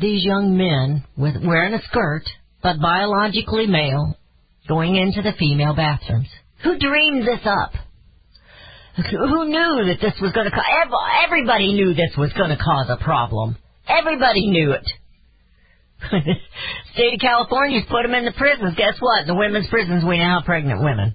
these 0.00 0.24
young 0.24 0.56
men 0.56 1.04
with 1.16 1.34
wearing 1.44 1.74
a 1.74 1.82
skirt, 1.82 2.22
but 2.62 2.80
biologically 2.80 3.66
male, 3.66 4.16
going 4.68 4.94
into 4.94 5.22
the 5.22 5.36
female 5.36 5.74
bathrooms? 5.74 6.28
Who 6.64 6.78
dreamed 6.78 7.22
this 7.26 7.44
up? 7.44 7.72
Who 8.96 9.48
knew 9.48 9.84
that 9.86 9.98
this 10.00 10.14
was 10.20 10.32
going 10.32 10.46
to 10.46 10.50
cause? 10.50 10.64
Everybody 11.24 11.72
knew 11.72 11.94
this 11.94 12.16
was 12.16 12.32
going 12.32 12.50
to 12.50 12.56
cause 12.56 12.86
a 12.88 13.02
problem. 13.02 13.56
Everybody 13.86 14.48
knew 14.48 14.72
it. 14.72 14.86
State 16.94 17.14
of 17.14 17.20
California's 17.20 17.84
put 17.88 18.02
them 18.02 18.14
in 18.14 18.24
the 18.24 18.32
prisons. 18.32 18.74
Guess 18.76 18.94
what? 19.00 19.26
The 19.26 19.34
women's 19.34 19.68
prisons 19.68 20.04
we 20.04 20.18
now 20.18 20.38
have 20.38 20.46
pregnant 20.46 20.82
women 20.82 21.14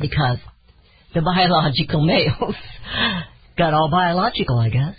because 0.00 0.38
the 1.14 1.22
biological 1.22 2.04
males 2.04 2.54
got 3.58 3.74
all 3.74 3.88
biological, 3.90 4.58
I 4.58 4.68
guess. 4.68 4.96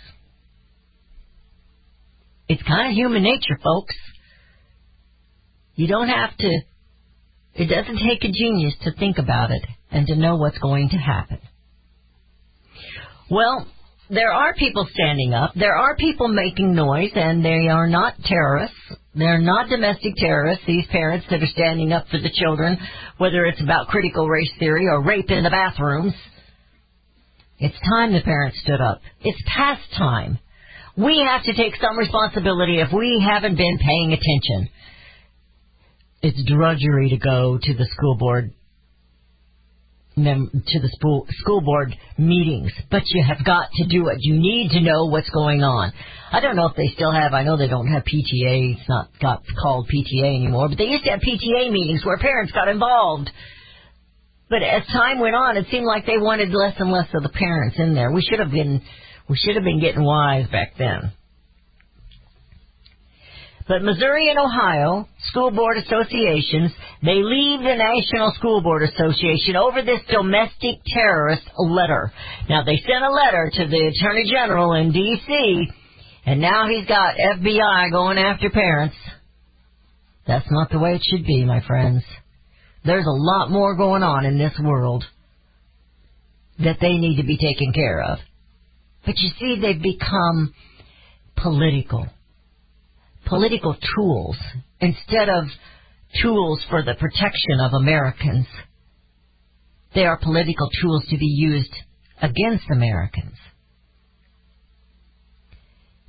It's 2.48 2.62
kind 2.62 2.88
of 2.90 2.94
human 2.94 3.22
nature, 3.22 3.58
folks. 3.62 3.94
You 5.74 5.86
don't 5.86 6.08
have 6.08 6.36
to. 6.38 6.60
It 7.54 7.66
doesn't 7.66 7.98
take 7.98 8.24
a 8.24 8.32
genius 8.32 8.74
to 8.82 8.92
think 8.92 9.18
about 9.18 9.50
it 9.50 9.62
and 9.90 10.06
to 10.08 10.16
know 10.16 10.36
what's 10.36 10.58
going 10.58 10.88
to 10.90 10.96
happen. 10.96 11.38
Well, 13.30 13.66
there 14.10 14.32
are 14.32 14.54
people 14.54 14.86
standing 14.92 15.32
up. 15.32 15.52
There 15.54 15.74
are 15.74 15.96
people 15.96 16.28
making 16.28 16.74
noise, 16.74 17.12
and 17.14 17.44
they 17.44 17.68
are 17.68 17.88
not 17.88 18.14
terrorists. 18.24 18.76
They're 19.14 19.40
not 19.40 19.70
domestic 19.70 20.14
terrorists, 20.16 20.64
these 20.66 20.86
parents 20.90 21.26
that 21.30 21.42
are 21.42 21.46
standing 21.46 21.92
up 21.92 22.06
for 22.10 22.18
the 22.18 22.30
children, 22.34 22.76
whether 23.18 23.44
it's 23.46 23.62
about 23.62 23.88
critical 23.88 24.28
race 24.28 24.50
theory 24.58 24.86
or 24.86 25.02
rape 25.02 25.30
in 25.30 25.44
the 25.44 25.50
bathrooms. 25.50 26.12
It's 27.58 27.78
time 27.88 28.12
the 28.12 28.20
parents 28.20 28.58
stood 28.62 28.80
up. 28.80 29.00
It's 29.20 29.40
past 29.46 29.82
time. 29.96 30.38
We 30.96 31.24
have 31.26 31.44
to 31.44 31.54
take 31.54 31.74
some 31.80 31.96
responsibility 31.96 32.80
if 32.80 32.92
we 32.92 33.24
haven't 33.24 33.56
been 33.56 33.78
paying 33.78 34.12
attention. 34.12 34.68
It's 36.24 36.42
drudgery 36.50 37.10
to 37.10 37.18
go 37.18 37.58
to 37.60 37.74
the 37.74 37.84
school 37.92 38.16
board 38.16 38.54
mem- 40.16 40.48
to 40.50 40.80
the 40.80 40.88
school 40.96 41.26
school 41.28 41.60
board 41.60 41.94
meetings, 42.16 42.72
but 42.90 43.02
you 43.08 43.22
have 43.22 43.44
got 43.44 43.68
to 43.74 43.86
do 43.86 44.08
it. 44.08 44.16
You 44.20 44.34
need 44.34 44.70
to 44.70 44.80
know 44.80 45.04
what's 45.04 45.28
going 45.28 45.62
on. 45.62 45.92
I 46.32 46.40
don't 46.40 46.56
know 46.56 46.64
if 46.64 46.76
they 46.76 46.88
still 46.94 47.12
have. 47.12 47.34
I 47.34 47.42
know 47.42 47.58
they 47.58 47.68
don't 47.68 47.88
have 47.88 48.04
PTA. 48.04 48.78
It's 48.78 48.88
not 48.88 49.10
got 49.20 49.42
called 49.60 49.86
PTA 49.94 50.36
anymore, 50.36 50.70
but 50.70 50.78
they 50.78 50.84
used 50.84 51.04
to 51.04 51.10
have 51.10 51.20
PTA 51.20 51.70
meetings 51.70 52.06
where 52.06 52.16
parents 52.16 52.52
got 52.52 52.68
involved. 52.68 53.28
But 54.48 54.62
as 54.62 54.86
time 54.86 55.18
went 55.20 55.34
on, 55.34 55.58
it 55.58 55.66
seemed 55.70 55.84
like 55.84 56.06
they 56.06 56.16
wanted 56.16 56.54
less 56.54 56.74
and 56.78 56.90
less 56.90 57.08
of 57.12 57.22
the 57.22 57.28
parents 57.28 57.76
in 57.78 57.94
there. 57.94 58.10
We 58.10 58.22
should 58.22 58.38
have 58.38 58.50
been, 58.50 58.80
we 59.28 59.36
should 59.36 59.56
have 59.56 59.64
been 59.64 59.80
getting 59.80 60.02
wise 60.02 60.48
back 60.48 60.78
then. 60.78 61.12
But 63.66 63.82
Missouri 63.82 64.28
and 64.28 64.38
Ohio 64.38 65.08
school 65.28 65.50
board 65.50 65.78
associations, 65.78 66.70
they 67.02 67.22
leave 67.22 67.60
the 67.60 67.76
National 67.76 68.32
School 68.36 68.60
Board 68.60 68.82
Association 68.82 69.56
over 69.56 69.80
this 69.80 70.00
domestic 70.10 70.84
terrorist 70.86 71.44
letter. 71.58 72.12
Now 72.48 72.62
they 72.62 72.76
sent 72.76 73.04
a 73.04 73.10
letter 73.10 73.50
to 73.54 73.66
the 73.66 73.92
Attorney 73.94 74.30
General 74.30 74.74
in 74.74 74.92
D.C. 74.92 75.68
and 76.26 76.42
now 76.42 76.68
he's 76.68 76.86
got 76.86 77.14
FBI 77.16 77.90
going 77.90 78.18
after 78.18 78.50
parents. 78.50 78.96
That's 80.26 80.50
not 80.50 80.70
the 80.70 80.78
way 80.78 80.94
it 80.96 81.02
should 81.02 81.24
be, 81.24 81.44
my 81.44 81.62
friends. 81.66 82.02
There's 82.84 83.06
a 83.06 83.10
lot 83.10 83.50
more 83.50 83.76
going 83.76 84.02
on 84.02 84.26
in 84.26 84.36
this 84.36 84.52
world 84.62 85.04
that 86.58 86.76
they 86.82 86.92
need 86.92 87.16
to 87.16 87.26
be 87.26 87.38
taken 87.38 87.72
care 87.72 88.02
of. 88.02 88.18
But 89.06 89.18
you 89.18 89.30
see, 89.38 89.58
they've 89.60 89.82
become 89.82 90.54
political 91.36 92.06
political 93.26 93.76
tools 93.96 94.36
instead 94.80 95.28
of 95.28 95.44
tools 96.22 96.64
for 96.70 96.82
the 96.82 96.94
protection 96.94 97.60
of 97.60 97.72
Americans. 97.72 98.46
They 99.94 100.06
are 100.06 100.18
political 100.18 100.68
tools 100.82 101.04
to 101.10 101.18
be 101.18 101.26
used 101.26 101.74
against 102.20 102.64
Americans. 102.70 103.36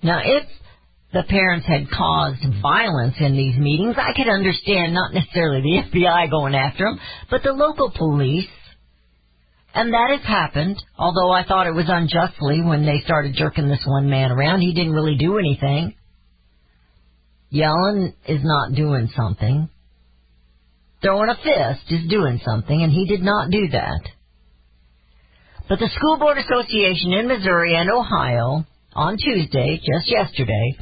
Now, 0.01 0.21
if 0.23 0.43
the 1.13 1.23
parents 1.27 1.65
had 1.65 1.89
caused 1.89 2.41
violence 2.61 3.15
in 3.19 3.33
these 3.33 3.57
meetings, 3.57 3.95
I 3.97 4.13
could 4.15 4.29
understand 4.29 4.93
not 4.93 5.13
necessarily 5.13 5.61
the 5.61 5.97
FBI 5.99 6.29
going 6.29 6.55
after 6.55 6.85
them, 6.85 6.99
but 7.29 7.41
the 7.43 7.53
local 7.53 7.91
police. 7.95 8.49
And 9.73 9.93
that 9.93 10.17
has 10.17 10.25
happened, 10.25 10.81
although 10.97 11.31
I 11.31 11.43
thought 11.43 11.67
it 11.67 11.75
was 11.75 11.85
unjustly 11.87 12.61
when 12.61 12.85
they 12.85 13.01
started 13.03 13.35
jerking 13.35 13.67
this 13.67 13.83
one 13.85 14.09
man 14.09 14.31
around. 14.31 14.61
He 14.61 14.73
didn't 14.73 14.93
really 14.93 15.17
do 15.17 15.37
anything. 15.37 15.95
Yelling 17.55 18.13
is 18.27 18.41
not 18.43 18.75
doing 18.75 19.09
something. 19.15 19.69
Throwing 21.01 21.29
a 21.29 21.35
fist 21.35 21.89
is 21.89 22.09
doing 22.09 22.41
something, 22.43 22.83
and 22.83 22.91
he 22.91 23.05
did 23.05 23.21
not 23.21 23.49
do 23.49 23.69
that. 23.71 24.01
But 25.69 25.79
the 25.79 25.89
School 25.95 26.17
Board 26.19 26.37
Association 26.37 27.13
in 27.13 27.29
Missouri 27.29 27.73
and 27.77 27.89
Ohio, 27.89 28.65
on 28.93 29.15
Tuesday, 29.15 29.77
just 29.77 30.11
yesterday, 30.11 30.75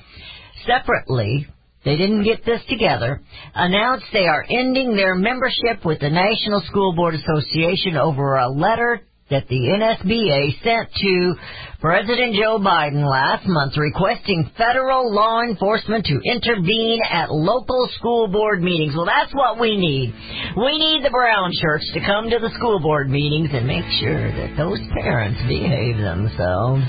separately, 0.66 1.46
they 1.86 1.96
didn't 1.96 2.24
get 2.24 2.44
this 2.44 2.62
together, 2.68 3.22
announced 3.54 4.06
they 4.12 4.26
are 4.26 4.44
ending 4.50 4.96
their 4.96 5.14
membership 5.14 5.86
with 5.86 6.00
the 6.00 6.10
National 6.10 6.62
School 6.62 6.96
Board 6.96 7.14
Association 7.14 7.98
over 7.98 8.38
a 8.38 8.50
letter 8.50 9.04
that 9.34 9.50
the 9.50 9.58
NSBA 9.58 10.62
sent 10.64 10.94
to 10.94 11.36
President 11.82 12.36
Joe 12.36 12.60
Biden 12.60 13.04
last 13.04 13.46
month 13.48 13.74
requesting 13.76 14.50
federal 14.58 15.12
law 15.14 15.42
enforcement 15.42 16.06
to 16.06 16.22
intervene 16.24 17.02
at 17.10 17.32
local 17.32 17.90
school 17.98 18.28
board 18.28 18.62
meetings. 18.62 18.94
Well, 18.96 19.06
that's 19.06 19.34
what 19.34 19.60
we 19.60 19.76
need. 19.76 20.14
We 20.56 20.78
need 20.78 21.04
the 21.04 21.10
brown 21.10 21.52
shirts 21.60 21.90
to 21.94 22.00
come 22.00 22.30
to 22.30 22.40
the 22.40 22.52
school 22.56 22.80
board 22.80 23.10
meetings 23.10 23.50
and 23.52 23.66
make 23.66 23.86
sure 24.00 24.32
that 24.32 24.56
those 24.56 24.80
parents 25.02 25.42
behave 25.50 25.98
themselves. 25.98 26.86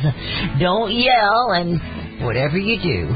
Don't 0.61 0.93
yell 0.93 1.51
and 1.57 2.25
whatever 2.25 2.59
you 2.59 2.77
do, 2.77 3.09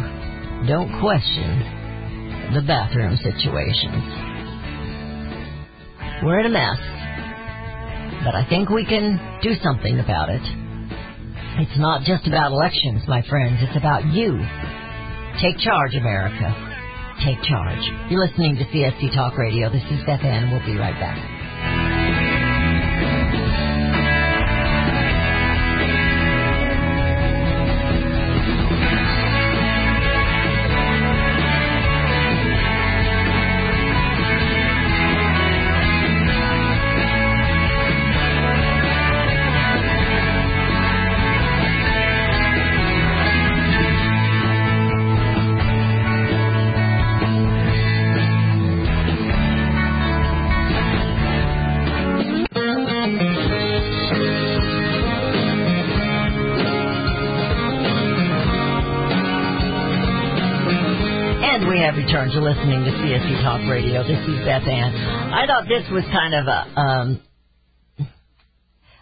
don't 0.66 1.00
question 1.00 2.54
the 2.54 2.64
bathroom 2.66 3.16
situations. 3.22 4.02
We're 6.24 6.40
in 6.40 6.46
a 6.46 6.50
mess 6.50 6.97
but 8.24 8.35
I 8.35 8.46
think 8.48 8.68
we 8.70 8.85
can 8.85 9.18
do 9.42 9.54
something 9.62 9.98
about 10.00 10.28
it. 10.31 10.42
It's 11.61 11.78
not 11.78 12.02
just 12.02 12.26
about 12.26 12.52
elections, 12.52 13.02
my 13.09 13.22
friends. 13.22 13.59
It's 13.62 13.76
about 13.76 14.07
you. 14.07 14.38
Take 15.42 15.59
charge, 15.59 15.94
America. 15.94 16.54
Take 17.24 17.42
charge. 17.42 17.83
You're 18.11 18.26
listening 18.26 18.57
to 18.57 18.64
CSC 18.64 19.14
Talk 19.14 19.37
Radio. 19.37 19.70
This 19.70 19.83
is 19.90 20.04
Beth 20.07 20.22
Ann. 20.22 20.50
We'll 20.50 20.64
be 20.66 20.78
right 20.78 20.94
back. 21.00 21.38
We 62.08 62.14
to 62.14 62.40
listening 62.40 62.84
to 62.84 62.90
CSC 62.90 63.42
Talk 63.42 63.68
Radio. 63.68 64.02
This 64.02 64.16
is 64.16 64.40
Beth 64.42 64.66
Ann. 64.66 64.96
I 64.96 65.46
thought 65.46 65.68
this 65.68 65.84
was 65.92 66.04
kind 66.04 66.32
of 66.32 66.46
a, 66.46 66.80
um, 66.80 67.20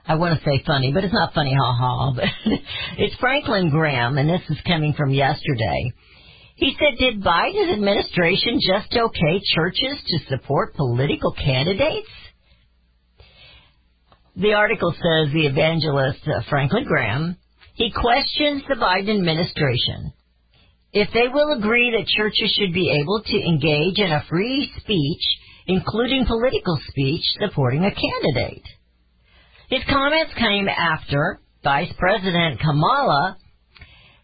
I 0.05 0.17
want 0.17 0.37
to 0.37 0.45
say 0.45 0.61
funny, 0.67 0.91
but 0.93 1.05
it's 1.05 1.15
not 1.15 1.33
funny, 1.33 1.55
ha 1.55 1.73
ha. 1.79 2.13
But 2.17 2.25
it's 2.99 3.15
Franklin 3.21 3.71
Graham, 3.71 4.19
and 4.19 4.29
this 4.29 4.41
is 4.51 4.59
coming 4.67 4.93
from 4.95 5.13
yesterday. 5.13 5.93
He 6.57 6.75
said, 6.81 6.99
Did 6.99 7.23
Biden's 7.23 7.75
administration 7.75 8.59
just 8.61 8.93
okay 8.93 9.41
churches 9.55 10.03
to 10.09 10.19
support 10.29 10.75
political 10.75 11.33
candidates? 11.33 12.11
The 14.35 14.55
article 14.55 14.91
says 14.91 15.33
the 15.33 15.47
evangelist 15.47 16.27
uh, 16.27 16.41
Franklin 16.51 16.83
Graham, 16.83 17.37
he 17.75 17.93
questions 17.93 18.65
the 18.69 18.75
Biden 18.75 19.17
administration 19.17 20.13
if 20.97 21.09
they 21.13 21.29
will 21.29 21.59
agree 21.59 21.91
that 21.91 22.07
churches 22.09 22.57
should 22.57 22.73
be 22.73 22.91
able 23.01 23.23
to 23.23 23.37
engage 23.37 23.99
in 23.99 24.11
a 24.11 24.25
free 24.31 24.73
speech, 24.81 25.23
including 25.67 26.25
political 26.25 26.79
speech, 26.89 27.23
supporting 27.39 27.85
a 27.85 27.95
candidate. 27.95 28.65
His 29.69 29.83
comments 29.91 30.33
came 30.39 30.69
after 30.69 31.41
Vice 31.63 31.93
President 31.99 32.61
Kamala 32.61 33.37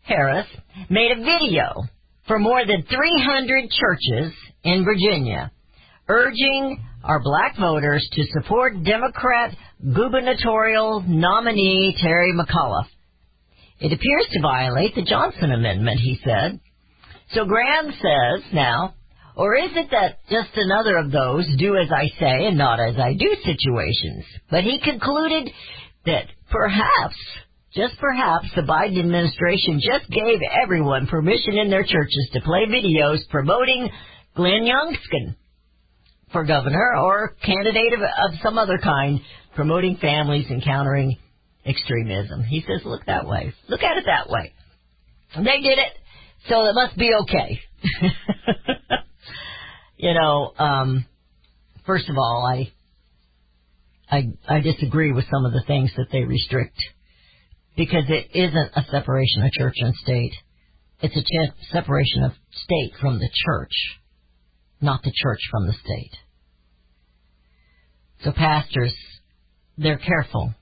Harris 0.02 0.46
made 0.88 1.12
a 1.12 1.16
video 1.16 1.84
for 2.26 2.38
more 2.38 2.64
than 2.64 2.84
300 2.84 3.68
churches 3.70 4.32
in 4.64 4.84
Virginia 4.84 5.50
urging 6.08 6.82
our 7.04 7.20
black 7.20 7.56
voters 7.58 8.06
to 8.12 8.22
support 8.32 8.82
Democrat 8.84 9.54
gubernatorial 9.94 11.04
nominee 11.06 11.96
Terry 12.00 12.32
McAuliffe. 12.34 12.88
It 13.82 13.92
appears 13.92 14.26
to 14.30 14.40
violate 14.40 14.94
the 14.94 15.02
Johnson 15.02 15.50
Amendment, 15.50 15.98
he 15.98 16.16
said. 16.22 16.60
So 17.34 17.44
Graham 17.44 17.90
says 17.90 18.44
now, 18.52 18.94
or 19.34 19.56
is 19.56 19.70
it 19.74 19.88
that 19.90 20.18
just 20.30 20.50
another 20.54 20.98
of 20.98 21.10
those 21.10 21.48
do 21.58 21.76
as 21.76 21.88
I 21.90 22.06
say 22.20 22.46
and 22.46 22.56
not 22.56 22.78
as 22.78 22.94
I 22.96 23.14
do 23.14 23.34
situations? 23.44 24.24
But 24.48 24.62
he 24.62 24.78
concluded 24.78 25.50
that 26.06 26.26
perhaps, 26.48 27.16
just 27.74 27.98
perhaps, 27.98 28.46
the 28.54 28.62
Biden 28.62 29.00
administration 29.00 29.80
just 29.80 30.08
gave 30.10 30.38
everyone 30.62 31.08
permission 31.08 31.58
in 31.58 31.68
their 31.68 31.82
churches 31.82 32.30
to 32.34 32.40
play 32.42 32.66
videos 32.68 33.28
promoting 33.30 33.90
Glenn 34.36 34.62
Youngkin 34.62 35.34
for 36.30 36.44
governor 36.44 36.94
or 37.02 37.34
candidate 37.44 37.94
of, 37.94 38.00
of 38.00 38.40
some 38.44 38.58
other 38.58 38.78
kind 38.78 39.20
promoting 39.56 39.96
families 39.96 40.46
and 40.50 40.62
countering 40.62 41.16
extremism. 41.64 42.42
He 42.42 42.60
says, 42.60 42.82
look 42.84 43.06
that 43.06 43.26
way. 43.26 43.52
Look 43.68 43.82
at 43.82 43.96
it 43.98 44.04
that 44.06 44.28
way. 44.28 44.52
They 45.36 45.60
did 45.60 45.78
it, 45.78 45.92
so 46.48 46.66
it 46.66 46.74
must 46.74 46.96
be 46.96 47.10
okay. 47.22 47.60
you 49.96 50.12
know, 50.12 50.52
um, 50.58 51.06
first 51.86 52.08
of 52.10 52.16
all, 52.18 52.46
I, 52.46 52.72
I, 54.10 54.32
I 54.48 54.60
disagree 54.60 55.12
with 55.12 55.24
some 55.32 55.46
of 55.46 55.52
the 55.52 55.62
things 55.66 55.90
that 55.96 56.08
they 56.12 56.24
restrict 56.24 56.76
because 57.76 58.04
it 58.08 58.28
isn't 58.34 58.70
a 58.76 58.82
separation 58.90 59.42
of 59.42 59.52
church 59.52 59.76
and 59.78 59.94
state. 59.94 60.32
It's 61.00 61.16
a 61.16 61.72
separation 61.72 62.24
of 62.24 62.32
state 62.52 62.92
from 63.00 63.18
the 63.18 63.30
church, 63.46 63.72
not 64.80 65.02
the 65.02 65.12
church 65.14 65.40
from 65.50 65.66
the 65.66 65.72
state. 65.72 66.12
So 68.22 68.32
pastors, 68.32 68.94
they're 69.76 69.98
careful. 69.98 70.54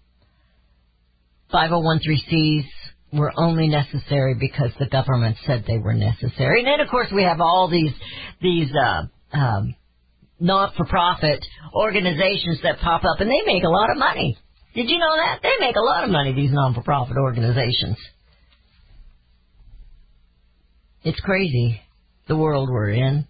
5013Cs 1.52 2.64
were 3.12 3.32
only 3.36 3.68
necessary 3.68 4.36
because 4.38 4.70
the 4.78 4.86
government 4.86 5.36
said 5.46 5.64
they 5.66 5.78
were 5.78 5.94
necessary. 5.94 6.60
And 6.60 6.66
then 6.66 6.80
of 6.80 6.88
course 6.88 7.08
we 7.12 7.24
have 7.24 7.40
all 7.40 7.68
these, 7.70 7.92
these, 8.40 8.70
uh, 8.74 9.36
um, 9.36 9.74
not-for-profit 10.38 11.44
organizations 11.74 12.60
that 12.62 12.78
pop 12.78 13.02
up 13.04 13.20
and 13.20 13.30
they 13.30 13.42
make 13.46 13.64
a 13.64 13.68
lot 13.68 13.90
of 13.90 13.98
money. 13.98 14.38
Did 14.74 14.88
you 14.88 14.98
know 14.98 15.16
that? 15.16 15.40
They 15.42 15.52
make 15.58 15.76
a 15.76 15.84
lot 15.84 16.04
of 16.04 16.10
money, 16.10 16.32
these 16.32 16.52
non-for-profit 16.52 17.16
organizations. 17.16 17.96
It's 21.02 21.20
crazy, 21.20 21.80
the 22.28 22.36
world 22.36 22.68
we're 22.70 22.90
in. 22.90 23.26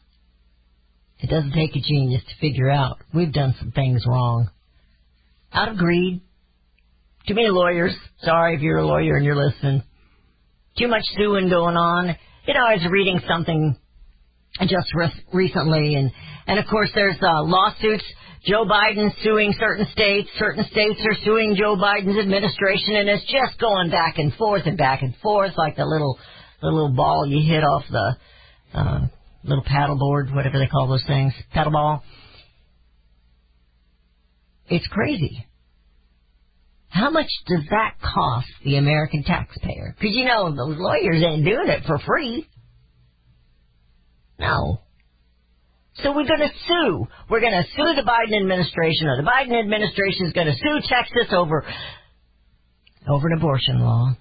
It 1.21 1.31
doesn't 1.31 1.53
take 1.53 1.77
a 1.77 1.81
genius 1.81 2.23
to 2.25 2.41
figure 2.41 2.71
out 2.71 2.99
we've 3.15 3.33
done 3.33 3.55
some 3.59 3.73
things 3.73 4.03
wrong. 4.07 4.51
Out 5.53 5.69
of 5.69 5.77
greed. 5.77 6.23
Too 7.27 7.35
many 7.35 7.49
lawyers. 7.49 7.95
Sorry 8.23 8.57
if 8.57 8.63
you're 8.63 8.79
a 8.79 8.87
lawyer 8.87 9.17
and 9.17 9.25
you're 9.25 9.37
listening. 9.37 9.83
Too 10.79 10.89
much 10.89 11.03
suing 11.17 11.49
going 11.49 11.77
on. 11.77 12.17
You 12.47 12.55
know, 12.55 12.65
I 12.67 12.75
was 12.75 12.87
reading 12.91 13.21
something 13.29 13.77
just 14.61 14.95
re- 14.95 15.25
recently, 15.33 15.95
and 15.95 16.11
and 16.47 16.59
of 16.59 16.67
course 16.67 16.91
there's 16.95 17.17
uh, 17.21 17.43
lawsuits. 17.43 18.05
Joe 18.47 18.65
Biden 18.65 19.11
suing 19.23 19.55
certain 19.61 19.87
states. 19.93 20.29
Certain 20.39 20.65
states 20.71 21.01
are 21.05 21.17
suing 21.25 21.57
Joe 21.57 21.77
Biden's 21.77 22.19
administration, 22.19 22.97
and 22.97 23.09
it's 23.09 23.25
just 23.25 23.61
going 23.61 23.91
back 23.91 24.19
and 24.19 24.33
forth 24.35 24.63
and 24.65 24.79
back 24.79 25.03
and 25.03 25.15
forth 25.23 25.53
like 25.59 25.77
the 25.77 25.85
little 25.85 26.19
the 26.63 26.69
little 26.69 26.95
ball 26.95 27.27
you 27.27 27.47
hit 27.47 27.63
off 27.63 27.85
the 27.91 28.17
uh, 28.75 29.01
little 29.45 29.65
paddle 29.65 29.99
board, 29.99 30.31
whatever 30.33 30.59
they 30.59 30.67
call 30.67 30.89
those 30.89 31.05
things, 31.07 31.33
paddle 31.53 31.73
ball. 31.73 32.03
It's 34.69 34.87
crazy. 34.87 35.47
How 36.90 37.11
much 37.11 37.29
does 37.46 37.64
that 37.70 37.94
cost 38.03 38.48
the 38.64 38.76
American 38.76 39.22
taxpayer? 39.22 39.94
Because 39.98 40.14
you 40.14 40.24
know 40.24 40.50
those 40.55 40.76
lawyers 40.79 41.22
ain't 41.22 41.44
doing 41.44 41.68
it 41.68 41.85
for 41.87 41.98
free. 41.98 42.46
No. 44.38 44.81
So 45.94 46.11
we're 46.11 46.26
going 46.26 46.40
to 46.40 46.50
sue. 46.66 47.07
We're 47.29 47.40
going 47.40 47.53
to 47.53 47.68
sue 47.76 47.94
the 47.94 48.03
Biden 48.03 48.37
administration, 48.37 49.07
or 49.07 49.16
the 49.16 49.29
Biden 49.29 49.59
administration 49.59 50.26
is 50.26 50.33
going 50.33 50.46
to 50.48 50.55
sue 50.55 50.81
Texas 50.88 51.33
over 51.33 51.64
over 53.09 53.29
an 53.29 53.38
abortion 53.38 53.81
law, 53.81 54.14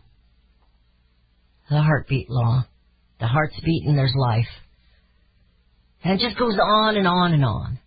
the 1.69 1.81
heartbeat 1.81 2.29
law. 2.29 2.65
The 3.19 3.27
heart's 3.27 3.59
beating, 3.65 3.95
there's 3.95 4.15
life. 4.15 4.47
And 6.03 6.19
it 6.19 6.23
just 6.23 6.39
goes 6.39 6.57
on 6.57 6.95
and 6.95 7.05
on 7.05 7.33
and 7.33 7.43
on. 7.43 7.79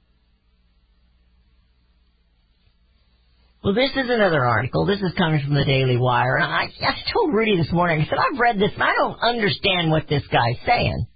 Well, 3.63 3.75
this 3.75 3.91
is 3.91 4.11
another 4.11 4.45
article. 4.45 4.87
This 4.87 4.99
is 4.99 5.13
coming 5.17 5.41
from 5.45 5.55
the 5.55 5.65
Daily 5.65 5.97
Wire. 5.97 6.37
And 6.37 6.53
I, 6.53 6.65
I 6.81 6.95
told 7.13 7.33
Rudy 7.33 7.57
this 7.57 7.71
morning, 7.71 8.01
I 8.01 8.05
said, 8.07 8.19
I've 8.19 8.39
read 8.39 8.59
this 8.59 8.73
and 8.75 8.83
I 8.83 8.93
don't 8.97 9.19
understand 9.23 9.91
what 9.93 10.09
this 10.09 10.25
guy's 10.27 10.59
saying. 10.67 11.07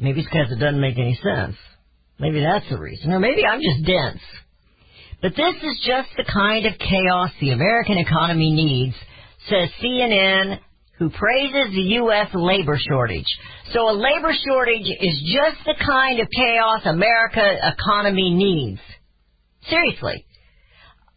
Maybe 0.00 0.20
it's 0.20 0.28
because 0.28 0.50
it 0.50 0.58
doesn't 0.58 0.80
make 0.80 0.98
any 0.98 1.18
sense. 1.22 1.54
Maybe 2.18 2.40
that's 2.40 2.68
the 2.68 2.78
reason. 2.78 3.12
Or 3.12 3.20
maybe 3.20 3.44
I'm 3.46 3.60
just 3.60 3.86
dense. 3.86 4.20
But 5.22 5.36
this 5.36 5.54
is 5.54 5.84
just 5.86 6.08
the 6.16 6.24
kind 6.24 6.66
of 6.66 6.74
chaos 6.78 7.30
the 7.40 7.50
American 7.50 7.98
economy 7.98 8.52
needs, 8.52 8.96
says 9.48 9.68
CNN, 9.82 10.58
who 10.98 11.10
praises 11.10 11.70
the 11.70 11.94
U.S. 12.02 12.28
labor 12.34 12.76
shortage. 12.88 13.26
So 13.72 13.88
a 13.88 13.94
labor 13.94 14.32
shortage 14.46 14.86
is 15.00 15.32
just 15.32 15.64
the 15.64 15.74
kind 15.84 16.18
of 16.18 16.26
chaos 16.34 16.80
America 16.86 17.56
economy 17.62 18.34
needs. 18.34 18.80
Seriously. 19.68 20.24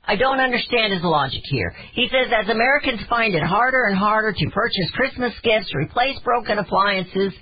I 0.03 0.15
don't 0.15 0.39
understand 0.39 0.93
his 0.93 1.03
logic 1.03 1.41
here. 1.45 1.75
He 1.93 2.07
says 2.11 2.31
as 2.33 2.49
Americans 2.49 3.01
find 3.09 3.35
it 3.35 3.43
harder 3.43 3.85
and 3.85 3.97
harder 3.97 4.33
to 4.33 4.49
purchase 4.49 4.89
Christmas 4.93 5.33
gifts, 5.43 5.71
replace 5.75 6.19
broken 6.23 6.57
appliances, 6.57 7.33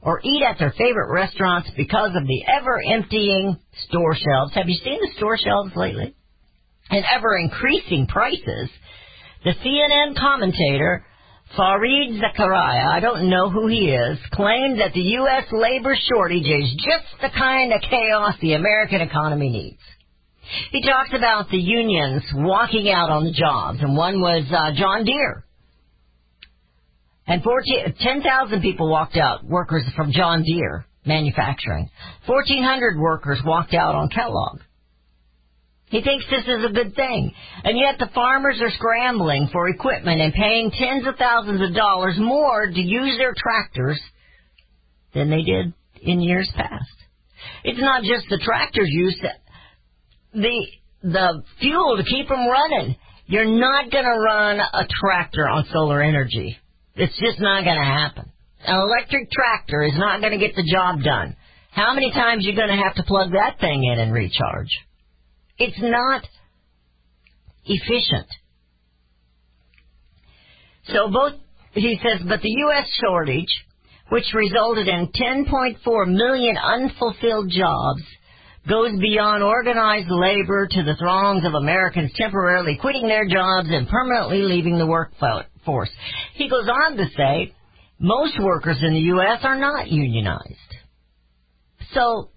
or 0.00 0.20
eat 0.22 0.42
at 0.48 0.58
their 0.58 0.72
favorite 0.78 1.12
restaurants 1.12 1.68
because 1.76 2.12
of 2.14 2.26
the 2.26 2.44
ever 2.46 2.80
emptying 2.92 3.58
store 3.88 4.14
shelves. 4.14 4.54
Have 4.54 4.68
you 4.68 4.78
seen 4.84 5.00
the 5.00 5.12
store 5.16 5.36
shelves 5.36 5.72
lately? 5.74 6.14
And 6.90 7.04
ever 7.14 7.36
increasing 7.36 8.06
prices. 8.06 8.70
The 9.44 9.54
CNN 9.64 10.16
commentator, 10.16 11.04
Fareed 11.58 12.20
Zakaria, 12.20 12.86
I 12.86 13.00
don't 13.00 13.28
know 13.28 13.50
who 13.50 13.66
he 13.66 13.90
is, 13.90 14.18
claimed 14.32 14.80
that 14.80 14.94
the 14.94 15.00
U.S. 15.00 15.44
labor 15.52 15.96
shortage 16.08 16.46
is 16.46 16.74
just 16.76 17.20
the 17.20 17.36
kind 17.36 17.72
of 17.72 17.80
chaos 17.82 18.34
the 18.40 18.54
American 18.54 19.00
economy 19.00 19.50
needs. 19.50 19.80
He 20.72 20.82
talks 20.82 21.10
about 21.14 21.50
the 21.50 21.58
unions 21.58 22.22
walking 22.34 22.90
out 22.90 23.10
on 23.10 23.24
the 23.24 23.32
jobs, 23.32 23.78
and 23.80 23.96
one 23.96 24.20
was 24.20 24.44
uh, 24.50 24.72
John 24.78 25.04
Deere. 25.04 25.44
And 27.26 27.42
10,000 27.42 28.62
people 28.62 28.90
walked 28.90 29.16
out, 29.16 29.44
workers 29.44 29.84
from 29.94 30.12
John 30.12 30.42
Deere 30.42 30.86
manufacturing. 31.04 31.90
1,400 32.26 32.98
workers 32.98 33.40
walked 33.44 33.74
out 33.74 33.94
on 33.94 34.08
Kellogg. 34.08 34.60
He 35.86 36.02
thinks 36.02 36.24
this 36.30 36.44
is 36.44 36.64
a 36.64 36.72
good 36.72 36.94
thing. 36.94 37.32
And 37.64 37.78
yet 37.78 37.98
the 37.98 38.10
farmers 38.14 38.60
are 38.60 38.70
scrambling 38.70 39.48
for 39.52 39.68
equipment 39.68 40.20
and 40.20 40.32
paying 40.34 40.70
tens 40.70 41.06
of 41.06 41.16
thousands 41.16 41.62
of 41.62 41.74
dollars 41.74 42.16
more 42.18 42.66
to 42.66 42.80
use 42.80 43.16
their 43.16 43.34
tractors 43.36 44.00
than 45.14 45.30
they 45.30 45.42
did 45.42 45.72
in 46.02 46.20
years 46.20 46.50
past. 46.54 46.84
It's 47.64 47.80
not 47.80 48.02
just 48.02 48.26
the 48.28 48.40
tractors 48.44 48.88
used, 48.90 49.24
the, 50.32 50.66
the 51.02 51.42
fuel 51.60 51.96
to 51.96 52.04
keep 52.04 52.28
them 52.28 52.46
running. 52.46 52.96
You're 53.26 53.44
not 53.44 53.90
gonna 53.90 54.18
run 54.18 54.58
a 54.60 54.86
tractor 55.00 55.48
on 55.48 55.66
solar 55.72 56.02
energy. 56.02 56.58
It's 56.98 57.16
just 57.20 57.40
not 57.40 57.62
going 57.62 57.78
to 57.78 57.84
happen. 57.84 58.32
An 58.66 58.80
electric 58.80 59.30
tractor 59.30 59.82
is 59.84 59.94
not 59.96 60.20
going 60.20 60.32
to 60.32 60.38
get 60.38 60.56
the 60.56 60.68
job 60.70 61.00
done. 61.04 61.36
How 61.70 61.94
many 61.94 62.10
times 62.10 62.44
are 62.44 62.50
you 62.50 62.56
going 62.56 62.68
to 62.76 62.82
have 62.82 62.96
to 62.96 63.04
plug 63.04 63.30
that 63.32 63.60
thing 63.60 63.84
in 63.84 64.00
and 64.00 64.12
recharge? 64.12 64.70
It's 65.58 65.80
not 65.80 66.26
efficient. 67.64 68.26
So 70.86 71.08
both, 71.08 71.34
he 71.74 72.00
says, 72.02 72.26
but 72.26 72.42
the 72.42 72.50
U.S. 72.50 72.88
shortage, 73.00 73.64
which 74.08 74.24
resulted 74.34 74.88
in 74.88 75.12
10.4 75.14 76.08
million 76.08 76.56
unfulfilled 76.56 77.50
jobs, 77.50 78.02
goes 78.68 78.92
beyond 79.00 79.42
organized 79.42 80.10
labor 80.10 80.68
to 80.70 80.82
the 80.82 80.96
throngs 80.96 81.44
of 81.44 81.54
Americans 81.54 82.12
temporarily 82.16 82.78
quitting 82.80 83.08
their 83.08 83.26
jobs 83.26 83.68
and 83.70 83.88
permanently 83.88 84.42
leaving 84.42 84.78
the 84.78 84.86
workforce. 84.86 85.90
He 86.34 86.48
goes 86.48 86.68
on 86.68 86.96
to 86.96 87.06
say, 87.16 87.54
most 87.98 88.38
workers 88.40 88.78
in 88.82 88.92
the 88.92 89.00
U.S. 89.00 89.40
are 89.42 89.58
not 89.58 89.88
unionized. 89.88 90.54
So, 91.94 92.30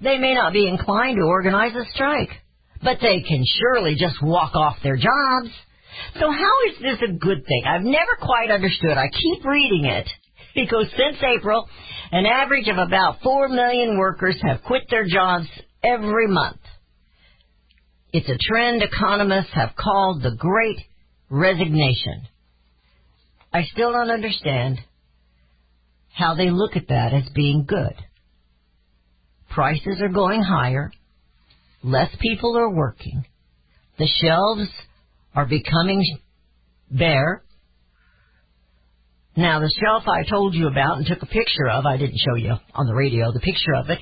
they 0.00 0.18
may 0.18 0.34
not 0.34 0.52
be 0.52 0.68
inclined 0.68 1.16
to 1.16 1.22
organize 1.22 1.72
a 1.74 1.84
strike, 1.94 2.30
but 2.82 2.98
they 3.00 3.22
can 3.22 3.42
surely 3.58 3.96
just 3.98 4.22
walk 4.22 4.54
off 4.54 4.76
their 4.82 4.96
jobs. 4.96 5.50
So 6.20 6.30
how 6.30 6.52
is 6.68 6.76
this 6.82 7.08
a 7.08 7.12
good 7.12 7.44
thing? 7.46 7.62
I've 7.66 7.82
never 7.82 8.18
quite 8.20 8.50
understood. 8.50 8.96
I 8.98 9.08
keep 9.08 9.44
reading 9.44 9.86
it. 9.86 10.08
Goes 10.54 10.88
since 10.90 11.16
April, 11.22 11.68
an 12.12 12.26
average 12.26 12.68
of 12.68 12.78
about 12.78 13.20
4 13.22 13.48
million 13.48 13.98
workers 13.98 14.36
have 14.42 14.62
quit 14.62 14.84
their 14.88 15.04
jobs 15.04 15.46
every 15.82 16.28
month. 16.28 16.60
It's 18.12 18.28
a 18.28 18.38
trend 18.40 18.82
economists 18.82 19.52
have 19.54 19.74
called 19.76 20.22
the 20.22 20.36
Great 20.36 20.78
Resignation. 21.28 22.28
I 23.52 23.64
still 23.72 23.92
don't 23.92 24.10
understand 24.10 24.78
how 26.12 26.34
they 26.34 26.50
look 26.50 26.76
at 26.76 26.88
that 26.88 27.12
as 27.12 27.28
being 27.34 27.64
good. 27.66 27.94
Prices 29.50 30.00
are 30.00 30.08
going 30.08 30.42
higher. 30.42 30.92
Less 31.82 32.10
people 32.20 32.56
are 32.56 32.70
working. 32.70 33.24
The 33.98 34.08
shelves 34.20 34.68
are 35.34 35.46
becoming 35.46 36.18
bare. 36.90 37.43
Now, 39.36 39.58
the 39.58 39.72
shelf 39.82 40.04
I 40.06 40.28
told 40.28 40.54
you 40.54 40.68
about 40.68 40.98
and 40.98 41.06
took 41.06 41.22
a 41.22 41.26
picture 41.26 41.68
of, 41.68 41.86
I 41.86 41.96
didn't 41.96 42.18
show 42.18 42.36
you 42.36 42.54
on 42.74 42.86
the 42.86 42.94
radio 42.94 43.32
the 43.32 43.40
picture 43.40 43.74
of 43.74 43.90
it. 43.90 43.98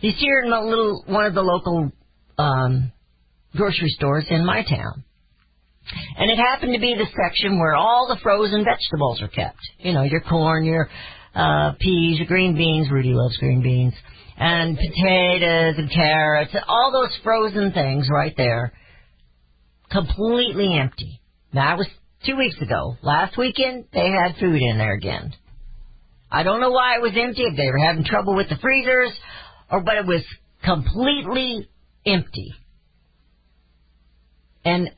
It's 0.00 0.18
here 0.18 0.42
in 0.44 0.52
a 0.52 0.64
little 0.64 1.04
one 1.06 1.26
of 1.26 1.34
the 1.34 1.42
local 1.42 1.92
um, 2.38 2.92
grocery 3.54 3.90
stores 3.90 4.24
in 4.30 4.46
my 4.46 4.62
town. 4.62 5.04
And 6.16 6.30
it 6.30 6.38
happened 6.38 6.72
to 6.74 6.80
be 6.80 6.94
the 6.94 7.06
section 7.22 7.58
where 7.58 7.74
all 7.74 8.06
the 8.08 8.20
frozen 8.22 8.64
vegetables 8.64 9.20
are 9.20 9.28
kept. 9.28 9.58
You 9.78 9.92
know, 9.92 10.02
your 10.02 10.20
corn, 10.20 10.64
your 10.64 10.88
uh, 11.34 11.72
peas, 11.78 12.18
your 12.18 12.26
green 12.26 12.56
beans. 12.56 12.90
Rudy 12.90 13.12
loves 13.12 13.36
green 13.36 13.62
beans. 13.62 13.94
And 14.36 14.76
potatoes 14.78 15.74
and 15.76 15.90
carrots, 15.90 16.54
all 16.66 16.92
those 16.92 17.14
frozen 17.22 17.72
things 17.72 18.08
right 18.10 18.32
there. 18.36 18.72
Completely 19.90 20.78
empty. 20.78 21.20
That 21.52 21.76
was 21.76 21.86
two 22.26 22.36
weeks 22.36 22.56
ago. 22.60 22.96
Last 23.02 23.36
weekend, 23.36 23.86
they 23.92 24.08
had 24.10 24.36
food 24.38 24.60
in 24.60 24.78
there 24.78 24.94
again. 24.94 25.32
I 26.30 26.42
don't 26.42 26.60
know 26.60 26.70
why 26.70 26.96
it 26.96 27.02
was 27.02 27.12
empty, 27.16 27.42
if 27.42 27.56
they 27.56 27.66
were 27.66 27.84
having 27.84 28.04
trouble 28.04 28.36
with 28.36 28.48
the 28.48 28.56
freezers, 28.56 29.12
or 29.70 29.82
but 29.82 29.96
it 29.96 30.06
was 30.06 30.24
completely 30.64 31.68
empty. 32.06 32.54
And 34.64 34.90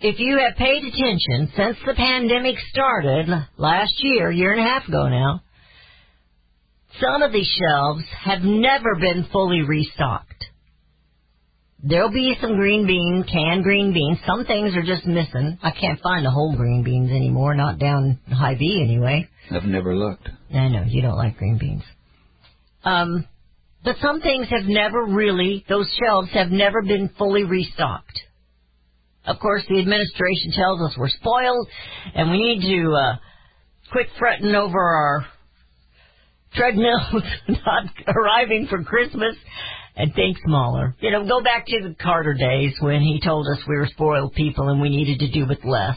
if 0.00 0.18
you 0.18 0.38
have 0.38 0.56
paid 0.56 0.84
attention 0.84 1.52
since 1.56 1.76
the 1.86 1.94
pandemic 1.94 2.56
started 2.70 3.28
last 3.56 3.94
year, 3.98 4.30
year 4.30 4.52
and 4.52 4.60
a 4.60 4.64
half 4.64 4.86
ago 4.86 5.08
now, 5.08 5.42
some 7.00 7.22
of 7.22 7.32
these 7.32 7.48
shelves 7.58 8.04
have 8.24 8.42
never 8.42 8.94
been 8.94 9.26
fully 9.32 9.62
restocked. 9.62 10.44
There'll 11.82 12.10
be 12.10 12.34
some 12.40 12.56
green 12.56 12.86
bean, 12.86 13.24
canned 13.30 13.62
green 13.62 13.92
beans. 13.92 14.18
Some 14.26 14.44
things 14.46 14.74
are 14.74 14.82
just 14.82 15.06
missing. 15.06 15.58
I 15.62 15.70
can't 15.70 16.00
find 16.00 16.24
the 16.24 16.30
whole 16.30 16.56
green 16.56 16.82
beans 16.82 17.10
anymore, 17.10 17.54
not 17.54 17.78
down 17.78 18.18
Hy-Vee 18.28 18.82
anyway. 18.82 19.28
I've 19.50 19.64
never 19.64 19.94
looked. 19.94 20.28
I 20.52 20.68
know, 20.68 20.84
you 20.86 21.02
don't 21.02 21.16
like 21.16 21.36
green 21.36 21.58
beans. 21.58 21.82
Um, 22.82 23.26
but 23.84 23.96
some 24.00 24.20
things 24.20 24.48
have 24.48 24.64
never 24.64 25.04
really, 25.04 25.64
those 25.68 25.86
shelves 26.02 26.30
have 26.32 26.50
never 26.50 26.82
been 26.82 27.10
fully 27.18 27.44
restocked. 27.44 28.20
Of 29.26 29.38
course, 29.38 29.62
the 29.68 29.78
administration 29.78 30.52
tells 30.52 30.80
us 30.80 30.96
we're 30.98 31.08
spoiled 31.08 31.68
and 32.14 32.30
we 32.30 32.38
need 32.38 32.60
to 32.62 32.92
uh, 32.92 33.16
quit 33.92 34.06
fretting 34.18 34.54
over 34.54 34.78
our 34.78 35.26
treadmills 36.54 37.22
not 37.48 37.84
arriving 38.08 38.66
for 38.68 38.82
Christmas 38.82 39.36
and 39.96 40.14
think 40.14 40.36
smaller. 40.44 40.94
You 41.00 41.10
know, 41.10 41.26
go 41.26 41.42
back 41.42 41.66
to 41.66 41.80
the 41.82 41.94
Carter 41.94 42.34
days 42.34 42.74
when 42.80 43.00
he 43.00 43.20
told 43.24 43.46
us 43.48 43.58
we 43.66 43.76
were 43.76 43.88
spoiled 43.90 44.34
people 44.34 44.68
and 44.68 44.80
we 44.80 44.90
needed 44.90 45.20
to 45.20 45.32
do 45.32 45.46
with 45.46 45.64
less. 45.64 45.96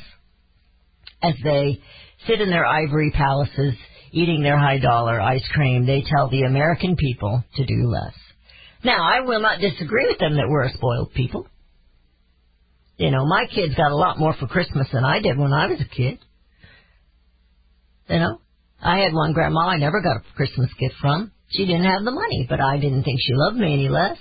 As 1.22 1.34
they 1.44 1.82
sit 2.26 2.40
in 2.40 2.50
their 2.50 2.66
ivory 2.66 3.12
palaces 3.12 3.74
eating 4.12 4.42
their 4.42 4.58
high 4.58 4.80
dollar 4.80 5.20
ice 5.20 5.48
cream, 5.54 5.86
they 5.86 6.02
tell 6.02 6.30
the 6.30 6.44
American 6.44 6.96
people 6.96 7.44
to 7.56 7.66
do 7.66 7.88
less. 7.88 8.14
Now, 8.84 9.04
I 9.04 9.20
will 9.22 9.42
not 9.42 9.60
disagree 9.60 10.08
with 10.08 10.20
them 10.20 10.38
that 10.38 10.48
we're 10.48 10.64
a 10.64 10.74
spoiled 10.74 11.14
people. 11.14 11.48
You 12.98 13.12
know, 13.12 13.26
my 13.26 13.46
kids 13.54 13.76
got 13.76 13.92
a 13.92 13.96
lot 13.96 14.18
more 14.18 14.34
for 14.40 14.48
Christmas 14.48 14.88
than 14.92 15.04
I 15.04 15.20
did 15.20 15.38
when 15.38 15.54
I 15.54 15.68
was 15.68 15.82
a 15.82 15.96
kid. 15.96 16.20
You 18.10 18.20
know, 18.20 18.42
I 18.82 19.00
had 19.00 19.14
one 19.14 19.34
grandma 19.34 19.68
I 19.68 19.78
never 19.78 20.02
got 20.02 20.18
a 20.18 20.36
Christmas 20.36 20.70
gift 20.80 20.96
from. 21.02 21.32
She 21.50 21.66
didn't 21.66 21.86
have 21.86 22.04
the 22.04 22.12
money, 22.12 22.46
but 22.48 22.60
I 22.62 22.78
didn't 22.78 23.04
think 23.04 23.20
she 23.22 23.34
loved 23.34 23.58
me 23.58 23.74
any 23.74 23.90
less. 23.90 24.18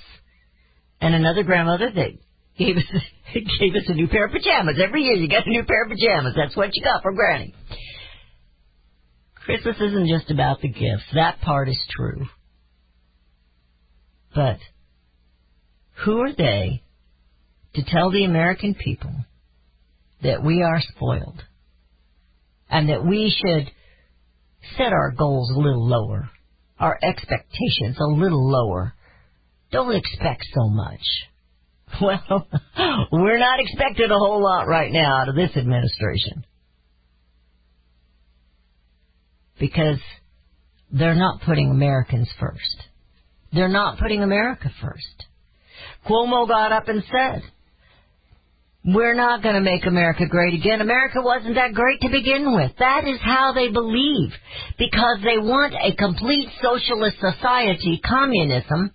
And 1.01 1.15
another 1.15 1.43
grandmother 1.43 1.91
that 1.95 2.11
gave 2.59 2.77
us 2.77 2.85
gave 3.35 3.75
us 3.75 3.89
a 3.89 3.95
new 3.95 4.09
pair 4.09 4.27
of 4.27 4.33
pajamas. 4.33 4.81
Every 4.83 5.03
year 5.03 5.15
you 5.15 5.29
get 5.29 5.47
a 5.47 5.51
new 5.51 5.65
pair 5.65 5.85
of 5.85 5.91
pajamas. 5.91 6.35
That's 6.37 6.57
what 6.57 6.71
you 6.75 6.83
got 6.83 7.03
for 7.03 7.13
Granny. 7.13 7.55
Christmas 9.45 9.77
isn't 9.77 10.09
just 10.09 10.31
about 10.31 10.61
the 10.61 10.69
gifts. 10.69 11.05
That 11.15 11.41
part 11.41 11.69
is 11.69 11.79
true. 11.91 12.27
But 14.35 14.59
who 16.05 16.21
are 16.21 16.35
they 16.35 16.83
to 17.75 17.83
tell 17.85 18.11
the 18.11 18.25
American 18.25 18.75
people 18.75 19.15
that 20.23 20.45
we 20.45 20.63
are 20.63 20.81
spoiled 20.81 21.43
and 22.69 22.89
that 22.89 23.05
we 23.05 23.35
should 23.35 23.71
set 24.77 24.93
our 24.93 25.13
goals 25.13 25.51
a 25.51 25.59
little 25.59 25.89
lower, 25.89 26.31
our 26.79 26.99
expectations 27.03 27.97
a 27.99 28.05
little 28.05 28.51
lower. 28.51 28.95
Don't 29.71 29.95
expect 29.95 30.45
so 30.55 30.69
much. 30.69 31.01
Well, 32.03 32.47
we're 33.13 33.39
not 33.39 33.61
expecting 33.61 34.11
a 34.11 34.19
whole 34.19 34.43
lot 34.43 34.69
right 34.69 34.93
now 34.93 35.23
out 35.23 35.31
of 35.31 35.35
this 35.35 35.57
administration. 35.57 36.45
Because 39.59 39.99
they're 40.93 41.15
not 41.15 41.41
putting 41.47 41.71
Americans 41.71 42.31
first. 42.39 42.89
They're 43.55 43.69
not 43.69 43.99
putting 43.99 44.23
America 44.23 44.71
first. 44.83 45.25
Cuomo 46.07 46.47
got 46.47 46.73
up 46.73 46.89
and 46.89 47.03
said, 47.11 47.43
we're 48.85 49.15
not 49.15 49.43
going 49.43 49.55
to 49.55 49.61
make 49.61 49.87
America 49.87 50.27
great 50.27 50.55
again. 50.55 50.81
America 50.81 51.21
wasn't 51.21 51.57
that 51.57 51.75
great 51.75 52.01
to 52.01 52.09
begin 52.09 52.55
with. 52.55 52.73
That 52.79 53.07
is 53.07 53.19
how 53.21 53.53
they 53.53 53.69
believe. 53.69 54.31
Because 54.79 55.19
they 55.23 55.39
want 55.39 55.75
a 55.75 55.95
complete 55.97 56.49
socialist 56.63 57.17
society, 57.21 58.01
communism, 58.05 58.95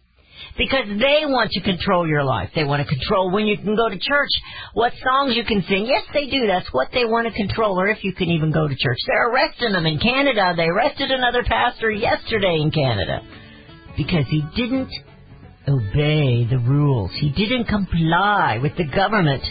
because 0.57 0.87
they 0.87 1.25
want 1.25 1.51
to 1.51 1.61
control 1.61 2.07
your 2.07 2.23
life. 2.23 2.49
They 2.55 2.63
want 2.63 2.81
to 2.81 2.87
control 2.87 3.31
when 3.31 3.45
you 3.45 3.57
can 3.57 3.75
go 3.75 3.89
to 3.89 3.97
church, 3.97 4.29
what 4.73 4.93
songs 5.03 5.35
you 5.35 5.43
can 5.43 5.63
sing. 5.67 5.85
Yes, 5.85 6.03
they 6.13 6.29
do. 6.29 6.47
That's 6.47 6.71
what 6.71 6.89
they 6.93 7.05
want 7.05 7.27
to 7.27 7.33
control, 7.33 7.79
or 7.79 7.87
if 7.87 8.03
you 8.03 8.13
can 8.13 8.29
even 8.29 8.51
go 8.51 8.67
to 8.67 8.75
church. 8.75 8.97
They're 9.05 9.29
arresting 9.31 9.73
them 9.73 9.85
in 9.85 9.99
Canada. 9.99 10.53
They 10.55 10.67
arrested 10.67 11.11
another 11.11 11.43
pastor 11.43 11.91
yesterday 11.91 12.59
in 12.61 12.71
Canada 12.71 13.21
because 13.97 14.25
he 14.29 14.43
didn't 14.55 14.91
obey 15.67 16.45
the 16.49 16.59
rules. 16.59 17.11
He 17.19 17.31
didn't 17.31 17.65
comply 17.65 18.59
with 18.61 18.75
the 18.77 18.85
government. 18.85 19.43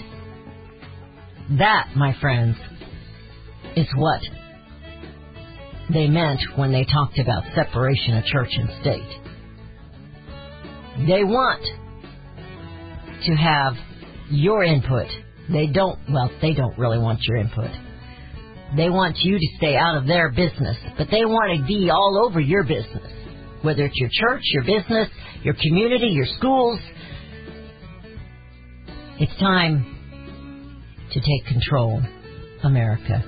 That, 1.51 1.89
my 1.97 2.17
friends, 2.21 2.57
is 3.77 3.87
what 3.97 4.21
they 5.93 6.07
meant 6.07 6.41
when 6.57 6.73
they 6.73 6.85
talked 6.85 7.19
about 7.19 7.43
separation 7.55 8.17
of 8.17 8.25
church 8.25 8.51
and 8.53 8.69
state. 8.81 9.21
They 11.07 11.25
want 11.25 11.63
to 13.27 13.35
have 13.35 13.75
your 14.31 14.63
input. 14.63 15.09
They 15.51 15.67
don't, 15.67 15.99
well, 16.11 16.31
they 16.41 16.55
don't 16.55 16.79
really 16.79 16.99
want 16.99 17.21
your 17.23 17.39
input. 17.39 17.71
They 18.77 18.89
want 18.89 19.19
you 19.19 19.39
to 19.39 19.47
stay 19.59 19.77
out 19.77 19.97
of 19.97 20.07
their 20.07 20.31
business, 20.31 20.77
but 20.97 21.09
they 21.11 21.25
want 21.25 21.61
to 21.61 21.67
be 21.67 21.91
all 21.91 22.25
over 22.27 22.41
your 22.41 22.63
business. 22.63 23.13
Whether 23.63 23.85
it's 23.85 23.97
your 23.97 24.11
church, 24.13 24.43
your 24.55 24.65
business, 24.65 25.09
your 25.43 25.55
community, 25.55 26.09
your 26.09 26.27
schools. 26.39 26.81
It's 29.19 29.39
time 29.39 30.02
to 31.13 31.21
take 31.21 31.47
control, 31.47 32.01
America. 32.65 33.23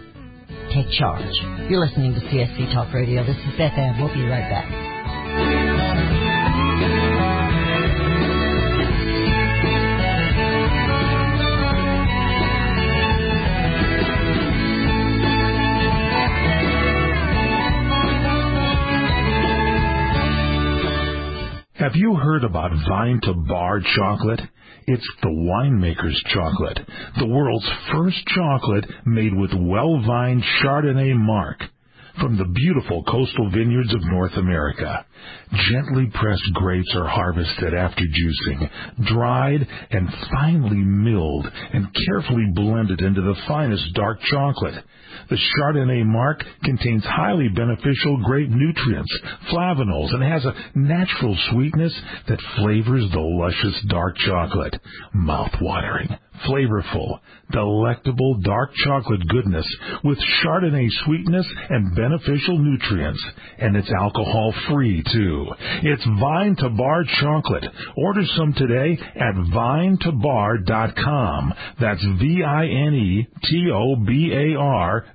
Take 0.73 0.91
charge. 0.99 1.35
You're 1.69 1.85
listening 1.85 2.15
to 2.15 2.21
CSC 2.21 2.73
Talk 2.73 2.95
Radio. 2.95 3.23
This 3.25 3.37
is 3.37 3.59
Beth 3.59 3.77
Ann. 3.77 4.01
We'll 4.01 4.13
be 4.15 4.25
right 4.25 4.49
back. 4.49 5.75
Have 21.75 21.97
you 21.97 22.15
heard 22.15 22.45
about 22.45 22.71
vine 22.89 23.21
to 23.25 23.35
bar 23.35 23.81
chocolate? 23.95 24.41
It's 24.87 25.09
the 25.23 25.29
winemaker's 25.29 26.23
chocolate, 26.27 26.79
the 27.19 27.27
world's 27.27 27.71
first 27.91 28.19
chocolate 28.27 28.85
made 29.07 29.35
with 29.35 29.51
well-vined 29.55 30.43
Chardonnay 30.63 31.17
marc 31.17 31.63
from 32.21 32.39
the 32.39 32.45
beautiful 32.45 33.03
coastal 33.05 33.51
vineyards 33.51 33.93
of 33.93 34.01
North 34.05 34.35
America. 34.37 35.05
Gently 35.71 36.11
pressed 36.13 36.53
grapes 36.55 36.95
are 36.95 37.09
harvested 37.09 37.75
after 37.75 38.03
juicing, 38.05 38.71
dried 39.07 39.67
and 39.91 40.09
finely 40.33 40.77
milled 40.77 41.47
and 41.73 41.89
carefully 42.07 42.47
blended 42.55 43.01
into 43.01 43.21
the 43.21 43.37
finest 43.49 43.95
dark 43.95 44.21
chocolate. 44.31 44.85
The 45.31 45.37
Chardonnay 45.37 46.05
marc 46.05 46.43
contains 46.65 47.05
highly 47.05 47.49
beneficial 47.49 48.23
grape 48.25 48.51
nutrients, 48.51 49.13
flavanols, 49.51 50.13
and 50.13 50.23
has 50.23 50.45
a 50.45 50.55
natural 50.75 51.37
sweetness 51.51 51.95
that 52.29 52.41
flavors 52.57 53.11
the 53.13 53.21
luscious 53.21 53.81
dark 53.89 54.17
chocolate. 54.19 54.75
Mouth-watering, 55.13 56.09
flavorful, 56.47 57.21
delectable 57.51 58.41
dark 58.41 58.71
chocolate 58.85 59.27
goodness 59.29 59.67
with 60.03 60.19
Chardonnay 60.43 60.89
sweetness 61.05 61.47
and 61.71 61.95
beneficial 62.05 62.59
nutrients. 62.59 63.23
And 63.59 63.77
it's 63.77 63.91
alcohol 64.01 64.55
free 64.69 65.03
too. 65.13 65.47
It's 65.83 66.05
Vine 66.21 66.57
to 66.59 66.69
Bar 66.71 67.05
chocolate. 67.21 67.65
Order 67.97 68.23
some 68.37 68.53
today 68.55 68.99
at 69.15 69.35
vinetobar.com. 69.55 71.55
That's 71.81 72.05
V-I-N-E-T-O-B-A-R 72.21 73.25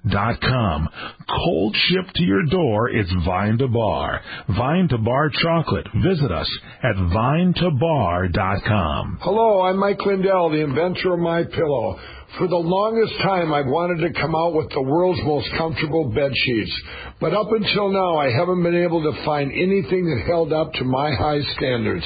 dot 0.09 0.41
com. 0.41 0.89
Cold 1.27 1.75
shipped 1.75 2.15
to 2.15 2.23
your 2.23 2.43
door, 2.45 2.89
it's 2.89 3.11
Vine 3.25 3.57
to 3.59 3.67
Bar. 3.67 4.21
Vine 4.57 4.87
to 4.89 4.97
Bar 4.97 5.29
chocolate. 5.41 5.87
Visit 6.03 6.31
us 6.31 6.49
at 6.83 6.95
vinetobar.com. 6.95 9.19
Hello, 9.21 9.61
I'm 9.61 9.77
Mike 9.77 10.03
Lindell, 10.05 10.49
the 10.49 10.63
inventor 10.63 11.13
of 11.13 11.19
My 11.19 11.43
Pillow. 11.43 11.99
For 12.37 12.47
the 12.47 12.55
longest 12.55 13.13
time, 13.23 13.51
I've 13.51 13.65
wanted 13.65 14.05
to 14.07 14.21
come 14.21 14.35
out 14.35 14.53
with 14.53 14.69
the 14.69 14.81
world's 14.81 15.19
most 15.23 15.49
comfortable 15.57 16.11
bed 16.13 16.31
sheets. 16.35 16.71
But 17.19 17.33
up 17.33 17.51
until 17.51 17.89
now, 17.89 18.17
I 18.17 18.29
haven't 18.29 18.61
been 18.61 18.83
able 18.83 19.01
to 19.01 19.25
find 19.25 19.51
anything 19.51 20.05
that 20.05 20.25
held 20.27 20.53
up 20.53 20.71
to 20.73 20.83
my 20.83 21.11
high 21.15 21.41
standards. 21.57 22.05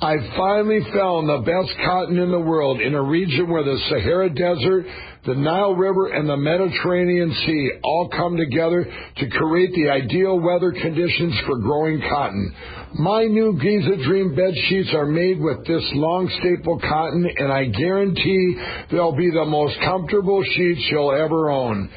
I 0.00 0.16
finally 0.36 0.80
found 0.94 1.28
the 1.28 1.44
best 1.44 1.76
cotton 1.84 2.18
in 2.18 2.30
the 2.30 2.40
world 2.40 2.80
in 2.80 2.94
a 2.94 3.02
region 3.02 3.50
where 3.50 3.62
the 3.62 3.78
Sahara 3.90 4.30
Desert, 4.30 4.86
the 5.28 5.34
Nile 5.34 5.74
River, 5.74 6.08
and 6.08 6.26
the 6.26 6.38
Mediterranean 6.38 7.30
Sea 7.44 7.70
all 7.84 8.08
come 8.08 8.38
together 8.38 8.82
to 9.18 9.28
create 9.28 9.74
the 9.74 9.90
ideal 9.90 10.40
weather 10.40 10.72
conditions 10.72 11.34
for 11.44 11.58
growing 11.58 12.00
cotton. 12.00 12.54
My 12.98 13.24
new 13.24 13.58
Giza 13.60 14.02
Dream 14.08 14.34
bed 14.34 14.54
sheets 14.68 14.88
are 14.94 15.04
made 15.04 15.38
with 15.38 15.66
this 15.66 15.84
long 15.92 16.30
staple 16.40 16.80
cotton, 16.80 17.28
and 17.36 17.52
I 17.52 17.66
guarantee 17.66 18.56
they'll 18.90 19.16
be 19.16 19.30
the 19.30 19.44
most 19.44 19.76
comfortable 19.84 20.42
sheets 20.42 20.88
you'll 20.90 21.12
ever 21.12 21.50
own. 21.50 21.90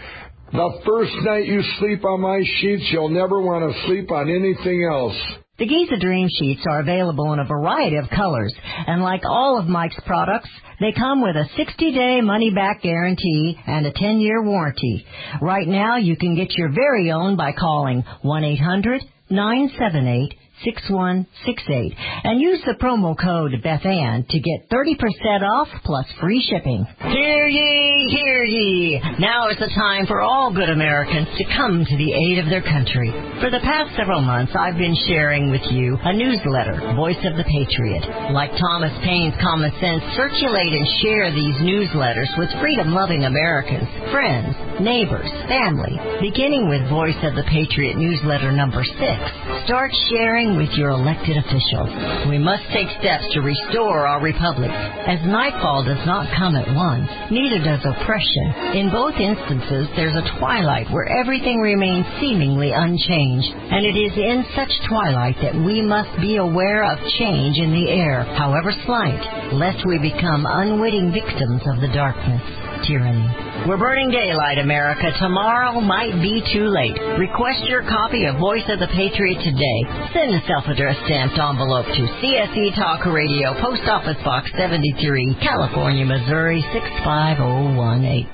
The 0.52 0.82
first 0.86 1.14
night 1.24 1.46
you 1.46 1.64
sleep 1.80 2.04
on 2.04 2.20
my 2.20 2.42
sheets, 2.60 2.84
you'll 2.92 3.08
never 3.08 3.40
want 3.40 3.72
to 3.72 3.88
sleep 3.88 4.12
on 4.12 4.30
anything 4.30 4.84
else. 4.84 5.16
The 5.62 5.68
Giza 5.68 5.98
Dream 6.00 6.28
Sheets 6.28 6.66
are 6.68 6.80
available 6.80 7.34
in 7.34 7.40
a 7.40 7.46
variety 7.46 7.98
of 7.98 8.10
colors, 8.10 8.52
and 8.88 9.04
like 9.04 9.22
all 9.24 9.60
of 9.60 9.68
Mike's 9.68 10.00
products, 10.08 10.50
they 10.80 10.92
come 10.92 11.22
with 11.22 11.36
a 11.36 11.48
60-day 11.56 12.22
money-back 12.22 12.82
guarantee 12.82 13.60
and 13.68 13.86
a 13.86 13.92
10-year 13.92 14.42
warranty. 14.42 15.06
Right 15.40 15.68
now, 15.68 15.98
you 15.98 16.18
can 16.18 16.36
get 16.36 16.58
your 16.58 16.70
very 16.70 17.12
own 17.12 17.36
by 17.36 17.52
calling 17.52 18.04
1-800-978 18.26 20.34
6168 20.64 21.94
and 22.24 22.42
use 22.42 22.62
the 22.66 22.74
promo 22.74 23.18
code 23.18 23.52
BethAnn 23.64 24.28
to 24.28 24.40
get 24.40 24.70
30% 24.70 25.42
off 25.42 25.68
plus 25.84 26.06
free 26.20 26.42
shipping. 26.50 26.86
Hear 27.00 27.48
ye, 27.48 28.10
hear 28.12 28.44
ye! 28.44 29.02
Now 29.20 29.50
is 29.50 29.58
the 29.58 29.72
time 29.76 30.06
for 30.08 30.22
all 30.22 30.54
good 30.54 30.70
Americans 30.70 31.28
to 31.38 31.46
come 31.58 31.86
to 31.86 31.98
the 31.98 32.14
aid 32.14 32.40
of 32.40 32.50
their 32.50 32.62
country. 32.62 33.12
For 33.42 33.50
the 33.50 33.64
past 33.64 33.96
several 33.98 34.22
months, 34.22 34.54
I've 34.56 34.78
been 34.78 34.96
sharing 35.08 35.52
with 35.52 35.66
you 35.72 35.98
a 36.02 36.14
newsletter, 36.14 36.94
Voice 36.96 37.20
of 37.26 37.38
the 37.38 37.48
Patriot. 37.50 38.34
Like 38.34 38.52
Thomas 38.60 38.94
Paine's 39.04 39.36
Common 39.42 39.72
Sense, 39.82 40.04
circulate 40.16 40.74
and 40.74 40.88
share 41.02 41.32
these 41.32 41.58
newsletters 41.66 42.30
with 42.38 42.50
freedom-loving 42.62 43.26
Americans, 43.26 43.90
friends, 44.12 44.54
neighbors, 44.80 45.30
family. 45.48 45.98
Beginning 46.22 46.70
with 46.70 46.88
Voice 46.90 47.18
of 47.24 47.36
the 47.36 47.48
Patriot 47.50 47.98
newsletter 47.98 48.52
number 48.52 48.84
six, 48.84 49.20
start 49.66 49.92
sharing 50.10 50.51
with 50.58 50.70
your 50.74 50.92
elected 50.92 51.38
officials. 51.38 51.90
We 52.30 52.38
must 52.38 52.64
take 52.74 52.90
steps 53.00 53.26
to 53.34 53.42
restore 53.42 54.08
our 54.08 54.22
republic, 54.22 54.72
as 54.72 55.20
nightfall 55.26 55.84
does 55.84 56.06
not 56.06 56.32
come 56.38 56.56
at 56.56 56.68
once, 56.74 57.10
neither 57.32 57.60
does 57.64 57.84
oppression. 57.84 58.78
In 58.78 58.90
both 58.90 59.16
instances, 59.16 59.88
there's 59.96 60.16
a 60.16 60.40
twilight 60.40 60.92
where 60.92 61.08
everything 61.08 61.60
remains 61.60 62.06
seemingly 62.20 62.72
unchanged, 62.72 63.52
and 63.52 63.86
it 63.86 63.98
is 63.98 64.14
in 64.18 64.46
such 64.56 64.72
twilight 64.88 65.36
that 65.42 65.56
we 65.56 65.82
must 65.82 66.14
be 66.22 66.38
aware 66.38 66.84
of 66.84 67.00
change 67.20 67.58
in 67.58 67.74
the 67.74 67.92
air, 67.92 68.24
however 68.38 68.74
slight, 68.86 69.54
lest 69.54 69.86
we 69.86 69.98
become 70.00 70.46
unwitting 70.48 71.12
victims 71.12 71.62
of 71.68 71.82
the 71.82 71.92
darkness 71.94 72.42
tyranny. 72.88 73.51
We're 73.68 73.78
burning 73.78 74.10
daylight, 74.10 74.58
America. 74.58 75.12
Tomorrow 75.20 75.82
might 75.82 76.20
be 76.20 76.42
too 76.52 76.66
late. 76.66 76.98
Request 77.20 77.62
your 77.70 77.84
copy 77.84 78.26
of 78.26 78.38
Voice 78.38 78.66
of 78.68 78.80
the 78.80 78.88
Patriot 78.88 79.38
today. 79.38 79.80
Send 80.14 80.34
a 80.34 80.42
self-addressed 80.48 81.06
stamped 81.06 81.38
envelope 81.38 81.86
to 81.86 82.02
CSC 82.18 82.74
Talk 82.76 83.06
Radio, 83.06 83.54
Post 83.62 83.84
Office 83.84 84.18
Box 84.26 84.50
73, 84.58 85.38
California, 85.44 86.04
Missouri 86.06 86.66
65018. 86.74 88.30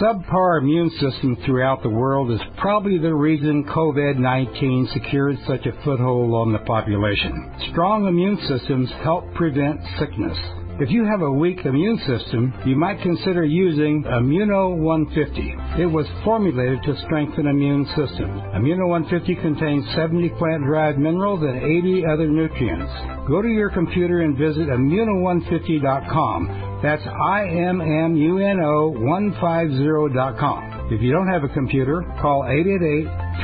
Subpar 0.00 0.60
immune 0.60 0.90
system 1.00 1.36
throughout 1.44 1.82
the 1.82 1.90
world 1.90 2.30
is 2.30 2.40
probably 2.58 2.98
the 2.98 3.14
reason 3.14 3.64
COVID-19 3.64 4.92
secured 4.92 5.38
such 5.48 5.66
a 5.66 5.72
foothold 5.82 6.32
on 6.34 6.52
the 6.52 6.60
population. 6.60 7.52
Strong 7.72 8.06
immune 8.06 8.38
systems 8.46 8.88
help 9.02 9.24
prevent 9.34 9.80
sickness. 9.98 10.38
If 10.78 10.90
you 10.90 11.06
have 11.06 11.22
a 11.22 11.32
weak 11.32 11.64
immune 11.64 11.96
system, 12.06 12.52
you 12.66 12.76
might 12.76 13.00
consider 13.00 13.46
using 13.46 14.04
Immuno 14.04 14.76
150. 14.76 15.54
It 15.80 15.86
was 15.86 16.04
formulated 16.22 16.82
to 16.82 16.94
strengthen 17.06 17.46
immune 17.46 17.86
system. 17.96 18.28
Immuno 18.52 18.86
150 18.86 19.36
contains 19.40 19.86
70 19.94 20.28
plant-derived 20.36 20.98
minerals 20.98 21.40
and 21.40 21.56
80 21.56 22.04
other 22.04 22.28
nutrients. 22.28 22.92
Go 23.26 23.40
to 23.40 23.48
your 23.48 23.70
computer 23.70 24.20
and 24.20 24.36
visit 24.36 24.68
immuno150.com. 24.68 26.80
That's 26.82 27.06
I-M-M-U-N-O 27.06 28.92
150.com. 29.00 30.92
If 30.92 31.00
you 31.00 31.10
don't 31.10 31.28
have 31.28 31.44
a 31.44 31.48
computer, 31.48 32.02
call 32.20 32.42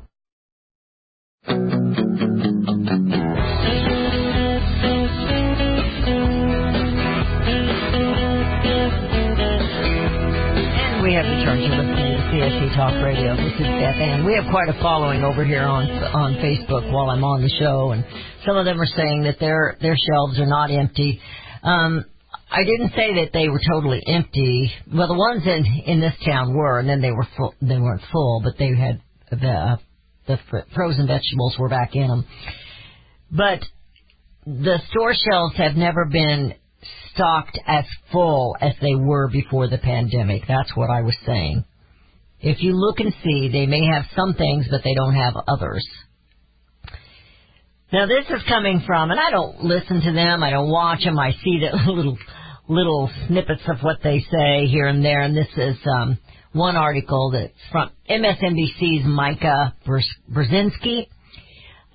Have 11.16 11.24
to 11.24 11.32
listening 11.32 11.72
to 11.72 12.24
CSC 12.28 12.76
Talk 12.76 13.02
Radio. 13.02 13.38
This 13.38 13.54
is 13.54 13.60
Beth 13.62 13.96
Ann. 13.96 14.26
We 14.26 14.36
have 14.36 14.52
quite 14.52 14.68
a 14.68 14.78
following 14.82 15.24
over 15.24 15.46
here 15.46 15.64
on 15.64 15.90
on 15.90 16.34
Facebook 16.44 16.92
while 16.92 17.10
I'm 17.10 17.24
on 17.24 17.42
the 17.42 17.48
show, 17.58 17.92
and 17.92 18.04
some 18.46 18.58
of 18.58 18.66
them 18.66 18.82
are 18.82 18.86
saying 18.86 19.24
that 19.24 19.40
their 19.40 19.78
their 19.80 19.96
shelves 19.96 20.38
are 20.42 20.46
not 20.46 20.72
empty. 20.72 21.22
Um, 21.64 22.04
I 22.52 22.66
didn't 22.66 22.90
say 22.98 23.14
that 23.24 23.30
they 23.32 23.48
were 23.48 23.62
totally 23.66 24.04
empty. 24.06 24.70
Well, 24.94 25.08
the 25.08 25.14
ones 25.14 25.44
in 25.46 25.66
in 25.86 26.02
this 26.02 26.16
town 26.26 26.54
were, 26.54 26.80
and 26.80 26.90
then 26.90 27.00
they 27.00 27.12
were 27.12 27.28
full, 27.38 27.56
they 27.62 27.78
weren't 27.78 28.02
full, 28.12 28.42
but 28.44 28.58
they 28.60 28.76
had 28.76 29.02
the 29.32 29.48
uh, 29.48 29.78
the 30.28 30.38
fr- 30.50 30.68
frozen 30.76 31.08
vegetables 31.08 31.56
were 31.58 31.70
back 31.70 31.96
in 31.96 32.10
them. 32.10 32.26
But 33.32 33.62
the 34.46 34.80
store 34.90 35.14
shelves 35.14 35.56
have 35.56 35.78
never 35.78 36.04
been 36.04 36.56
stocked 37.16 37.58
as 37.66 37.86
full 38.12 38.56
as 38.62 38.74
they 38.82 38.94
were 38.96 39.28
before 39.30 39.68
the 39.68 39.80
pandemic. 39.80 40.44
That's 40.48 40.76
what 40.76 40.92
I 40.92 41.02
was 41.02 41.18
saying. 41.26 41.66
If 42.40 42.62
you 42.62 42.74
look 42.74 43.00
and 43.00 43.14
see, 43.24 43.50
they 43.52 43.66
may 43.66 43.86
have 43.88 44.04
some 44.16 44.36
things, 44.36 44.68
but 44.70 44.82
they 44.84 44.94
don't 44.94 45.16
have 45.16 45.34
others. 45.48 45.86
Now 47.92 48.06
this 48.06 48.26
is 48.30 48.44
coming 48.48 48.84
from, 48.86 49.12
and 49.12 49.20
I 49.20 49.32
don't 49.32 49.64
listen 49.64 50.02
to 50.02 50.12
them, 50.12 50.44
I 50.44 50.52
don't 50.52 50.70
watch 50.70 51.04
them, 51.04 51.18
I 51.18 51.32
see 51.32 51.60
the 51.60 51.92
little, 51.92 52.18
little 52.68 53.10
snippets 53.28 53.62
of 53.68 53.80
what 53.82 53.98
they 54.04 54.20
say 54.20 54.68
here 54.68 54.88
and 54.88 55.04
there, 55.04 55.22
and 55.22 55.36
this 55.36 55.48
is, 55.56 55.78
um, 56.00 56.18
one 56.56 56.78
article 56.78 57.32
that's 57.32 57.54
from 57.72 57.90
MSNBC's 58.10 59.06
Mika 59.06 59.76
Brzez- 59.86 60.04
Brzezinski. 60.32 61.08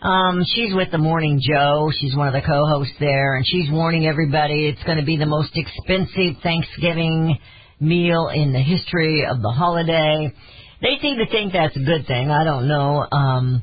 Um, 0.03 0.43
she's 0.55 0.75
with 0.75 0.91
the 0.91 0.99
Morning 0.99 1.41
Joe. 1.43 1.91
She's 2.01 2.17
one 2.17 2.27
of 2.27 2.33
the 2.33 2.41
co-hosts 2.41 2.95
there, 2.99 3.35
and 3.35 3.45
she's 3.47 3.71
warning 3.71 4.07
everybody 4.07 4.67
it's 4.67 4.83
going 4.85 4.97
to 4.97 5.05
be 5.05 5.19
the 5.19 5.27
most 5.27 5.51
expensive 5.55 6.43
Thanksgiving 6.43 7.39
meal 7.81 8.31
in 8.35 8.55
the 8.55 8.61
history 8.61 9.27
of 9.27 9.43
the 9.43 9.51
holiday. 9.51 10.33
They 10.81 10.97
seem 11.03 11.19
to 11.19 11.27
think 11.31 11.53
that's 11.53 11.77
a 11.77 11.81
good 11.81 12.07
thing. 12.07 12.31
I 12.31 12.45
don't 12.45 12.67
know. 12.67 13.07
Um, 13.13 13.63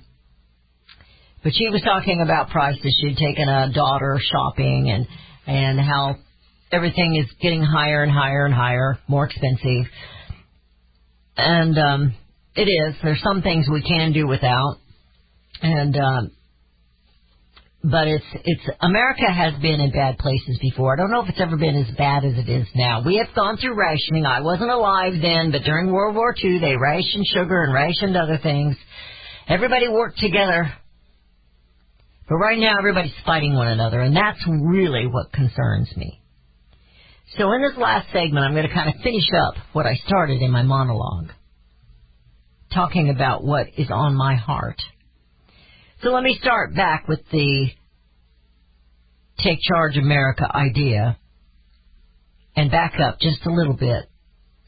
but 1.43 1.53
she 1.55 1.69
was 1.69 1.81
talking 1.81 2.21
about 2.21 2.49
prices. 2.51 2.95
She'd 3.01 3.17
taken 3.17 3.49
a 3.49 3.73
daughter 3.73 4.19
shopping 4.21 4.91
and 4.91 5.07
and 5.47 5.79
how 5.79 6.17
everything 6.71 7.15
is 7.15 7.31
getting 7.41 7.63
higher 7.63 8.03
and 8.03 8.11
higher 8.11 8.45
and 8.45 8.53
higher, 8.53 8.99
more 9.07 9.25
expensive. 9.25 9.91
And 11.35 11.79
um, 11.79 12.15
it 12.55 12.69
is. 12.69 12.95
There's 13.01 13.21
some 13.23 13.41
things 13.41 13.67
we 13.71 13.81
can 13.81 14.11
do 14.13 14.27
without, 14.27 14.77
and 15.61 15.97
um, 15.97 16.31
but 17.83 18.07
it's 18.07 18.25
it's 18.43 18.63
America 18.81 19.31
has 19.31 19.53
been 19.61 19.79
in 19.79 19.91
bad 19.91 20.17
places 20.17 20.57
before. 20.61 20.93
I 20.93 20.97
don't 20.97 21.11
know 21.11 21.23
if 21.23 21.29
it's 21.29 21.39
ever 21.39 21.57
been 21.57 21.75
as 21.75 21.95
bad 21.95 22.25
as 22.25 22.33
it 22.37 22.49
is 22.49 22.67
now. 22.75 23.03
We 23.05 23.17
have 23.17 23.33
gone 23.35 23.57
through 23.57 23.75
rationing. 23.75 24.25
I 24.25 24.41
wasn't 24.41 24.71
alive 24.71 25.13
then, 25.21 25.51
but 25.51 25.63
during 25.63 25.91
World 25.91 26.15
War 26.15 26.35
II, 26.43 26.59
they 26.59 26.75
rationed 26.75 27.25
sugar 27.27 27.63
and 27.63 27.73
rationed 27.73 28.17
other 28.17 28.39
things. 28.41 28.75
Everybody 29.47 29.87
worked 29.87 30.19
together. 30.19 30.73
But 32.27 32.35
right 32.35 32.59
now, 32.59 32.73
everybody's 32.77 33.13
fighting 33.25 33.55
one 33.55 33.69
another, 33.69 34.01
and 34.01 34.13
that's 34.13 34.39
really 34.45 35.07
what 35.07 35.31
concerns 35.31 35.89
me. 35.95 36.21
So 37.37 37.53
in 37.53 37.61
this 37.61 37.77
last 37.77 38.07
segment, 38.11 38.45
I'm 38.45 38.53
going 38.53 38.67
to 38.67 38.73
kind 38.73 38.89
of 38.89 38.95
finish 39.01 39.27
up 39.47 39.53
what 39.71 39.85
I 39.85 39.95
started 40.07 40.41
in 40.41 40.51
my 40.51 40.63
monologue, 40.63 41.29
talking 42.73 43.09
about 43.09 43.45
what 43.45 43.67
is 43.77 43.87
on 43.91 44.15
my 44.15 44.35
heart. 44.35 44.81
So 46.03 46.09
let 46.09 46.21
me 46.21 46.37
start 46.39 46.75
back 46.75 47.07
with 47.07 47.21
the 47.31 47.69
Take 49.39 49.57
Charge 49.61 49.97
America 49.97 50.45
idea 50.53 51.17
and 52.55 52.69
back 52.69 52.93
up 53.03 53.19
just 53.19 53.43
a 53.47 53.51
little 53.51 53.73
bit 53.73 54.05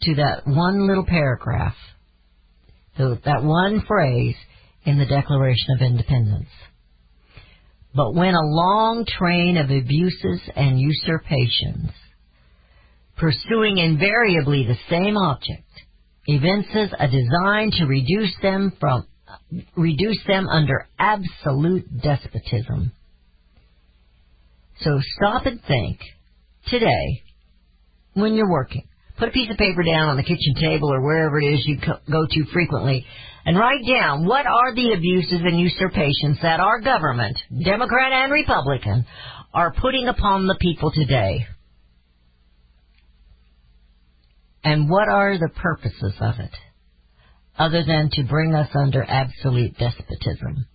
to 0.04 0.16
that 0.16 0.48
one 0.48 0.88
little 0.88 1.06
paragraph, 1.06 1.76
that 2.98 3.44
one 3.44 3.84
phrase 3.88 4.36
in 4.86 4.98
the 4.98 5.06
Declaration 5.06 5.76
of 5.76 5.82
Independence. 5.84 6.50
But 7.94 8.16
when 8.16 8.34
a 8.34 8.42
long 8.42 9.06
train 9.06 9.58
of 9.58 9.70
abuses 9.70 10.42
and 10.56 10.80
usurpations, 10.80 11.92
pursuing 13.18 13.78
invariably 13.78 14.66
the 14.66 14.80
same 14.90 15.16
object, 15.16 15.70
evinces 16.26 16.90
a 17.00 17.08
design 17.08 17.70
to 17.78 17.86
reduce 17.86 18.34
them 18.42 18.74
from 18.80 19.06
reduce 19.76 20.20
them 20.28 20.48
under 20.48 20.88
absolute 20.98 22.02
despotism. 22.02 22.92
So 24.82 25.00
stop 25.18 25.46
and 25.46 25.62
think 25.68 26.00
today 26.68 27.24
when 28.14 28.34
you're 28.34 28.50
working. 28.50 28.88
Put 29.18 29.30
a 29.30 29.32
piece 29.32 29.52
of 29.52 29.58
paper 29.58 29.84
down 29.84 30.08
on 30.08 30.16
the 30.16 30.24
kitchen 30.24 30.56
table 30.60 30.94
or 30.94 31.02
wherever 31.02 31.42
it 31.42 31.54
is 31.54 31.66
you 31.66 31.78
go 31.78 32.26
to 32.30 32.46
frequently 32.54 33.06
and 33.46 33.58
write 33.58 33.86
down 33.86 34.26
what 34.26 34.46
are 34.46 34.74
the 34.74 34.94
abuses 34.94 35.42
and 35.44 35.60
usurpations 35.60 36.38
that 36.42 36.62
our 36.62 36.80
government, 36.80 37.38
Democrat 37.64 38.14
and 38.14 38.32
Republican, 38.32 39.06
are 39.54 39.74
putting 39.74 40.08
upon 40.08 40.48
the 40.48 40.56
people 40.60 40.92
today. 40.92 41.46
And 44.64 44.90
what 44.90 45.10
are 45.10 45.38
the 45.38 45.50
purposes 45.50 46.14
of 46.22 46.36
it? 46.40 46.52
Other 47.60 47.84
than 47.86 48.10
to 48.14 48.24
bring 48.24 48.56
us 48.56 48.70
under 48.74 49.04
absolute 49.04 49.78
despotism. 49.78 50.66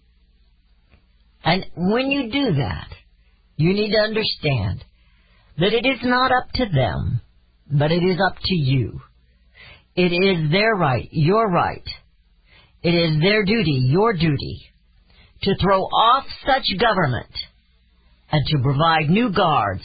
And 1.43 1.65
when 1.77 2.11
you 2.11 2.31
do 2.31 2.55
that, 2.57 2.89
you 3.57 3.73
need 3.73 3.93
to 3.93 3.99
understand 3.99 4.85
that 5.59 5.73
it 5.73 5.87
is 5.87 6.01
not 6.03 6.31
up 6.31 6.51
to 6.55 6.67
them, 6.67 7.21
but 7.71 7.91
it 7.91 8.03
is 8.03 8.19
up 8.21 8.37
to 8.45 8.55
you. 8.55 9.01
It 9.97 10.13
is 10.13 10.51
their 10.51 10.75
right, 10.75 11.09
your 11.11 11.51
right. 11.51 11.87
It 12.83 12.91
is 12.91 13.21
their 13.23 13.45
duty, 13.45 13.89
your 13.91 14.13
duty, 14.13 14.61
to 15.43 15.55
throw 15.63 15.81
off 15.81 16.25
such 16.45 16.65
government 16.79 17.33
and 18.31 18.45
to 18.47 18.63
provide 18.63 19.09
new 19.09 19.33
guards 19.33 19.85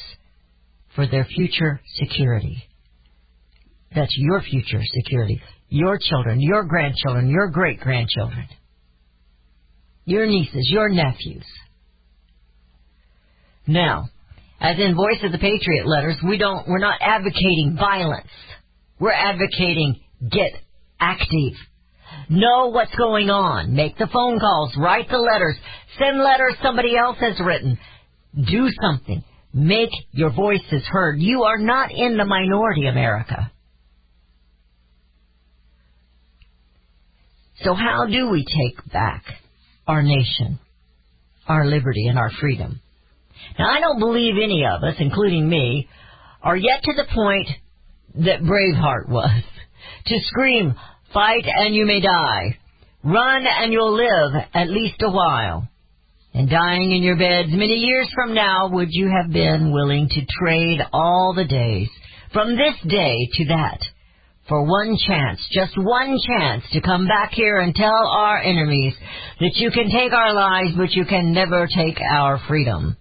for 0.96 1.08
their 1.08 1.26
future 1.26 1.80
security. 1.96 2.64
That's 3.96 4.16
your 4.18 4.42
future 4.42 4.82
security. 4.94 5.42
Your 5.70 5.98
children, 6.00 6.42
your 6.42 6.64
grandchildren, 6.64 7.30
your 7.30 7.50
great 7.50 7.80
grandchildren, 7.80 8.48
your 10.06 10.26
nieces, 10.26 10.68
your 10.72 10.90
nephews. 10.90 11.46
Now, 13.68 14.10
as 14.60 14.78
in 14.80 14.96
Voice 14.96 15.20
of 15.24 15.32
the 15.32 15.38
Patriot 15.38 15.86
letters, 15.86 16.18
we 16.28 16.38
don't, 16.38 16.68
we're 16.68 16.80
not 16.80 17.00
advocating 17.02 17.78
violence. 17.80 18.28
We're 19.00 19.12
advocating 19.12 20.02
get 20.32 20.52
active. 21.00 21.54
Know 22.30 22.70
what's 22.72 22.94
going 22.96 23.30
on. 23.30 23.74
Make 23.74 23.98
the 23.98 24.10
phone 24.12 24.40
calls. 24.40 24.74
Write 24.78 25.08
the 25.10 25.20
letters. 25.20 25.56
Send 26.00 26.20
letters 26.20 26.56
somebody 26.62 26.98
else 26.98 27.18
has 27.20 27.40
written. 27.40 27.78
Do 28.36 28.70
something. 28.82 29.24
Make 29.54 29.90
your 30.12 30.32
voices 30.32 30.84
heard. 30.88 31.20
You 31.20 31.44
are 31.44 31.58
not 31.58 31.92
in 31.92 32.18
the 32.18 32.26
minority, 32.26 32.88
America. 32.88 33.52
So 37.64 37.74
how 37.74 38.06
do 38.06 38.30
we 38.30 38.46
take 38.46 38.92
back 38.92 39.24
our 39.88 40.02
nation, 40.02 40.60
our 41.48 41.66
liberty, 41.66 42.08
and 42.08 42.18
our 42.18 42.32
freedom? 42.40 42.80
Now, 43.58 43.70
I 43.70 43.80
don't 43.80 44.00
believe 44.00 44.36
any 44.42 44.66
of 44.66 44.84
us, 44.84 44.96
including 45.00 45.48
me, 45.50 45.90
are 46.42 46.56
yet 46.56 46.84
to 46.84 46.94
the 46.94 47.06
point 47.14 47.48
that 48.16 48.42
Braveheart 48.42 49.10
was. 49.10 49.44
To 50.06 50.16
scream, 50.28 50.76
fight 51.14 51.46
and 51.46 51.74
you 51.74 51.86
may 51.86 52.00
die. 52.00 52.58
Run 53.04 53.46
and 53.46 53.72
you'll 53.72 53.96
live 53.96 54.44
at 54.54 54.70
least 54.70 55.02
a 55.02 55.10
while. 55.10 55.68
And 56.34 56.50
dying 56.50 56.92
in 56.92 57.02
your 57.04 57.18
beds 57.18 57.50
many 57.52 57.76
years 57.76 58.10
from 58.14 58.34
now, 58.34 58.70
would 58.70 58.90
you 58.92 59.10
have 59.10 59.32
been 59.32 59.72
willing 59.72 60.08
to 60.10 60.26
trade 60.40 60.80
all 60.94 61.34
the 61.36 61.46
days 61.46 61.90
from 62.34 62.56
this 62.56 62.76
day 62.88 63.30
to 63.34 63.46
that 63.46 63.80
for 64.50 64.64
one 64.64 64.98
chance, 65.08 65.40
just 65.52 65.78
one 65.78 66.18
chance 66.28 66.64
to 66.74 66.82
come 66.82 67.08
back 67.08 67.32
here 67.32 67.60
and 67.60 67.74
tell 67.76 68.08
our 68.08 68.40
enemies 68.40 68.96
that 69.40 69.52
you 69.56 69.70
can 69.70 69.90
take 69.92 70.12
our 70.12 70.34
lives, 70.34 70.72
but 70.76 70.92
you 70.92 71.06
can 71.06 71.32
never 71.32 71.68
take 71.68 72.00
our 72.02 72.42
freedom? 72.48 72.98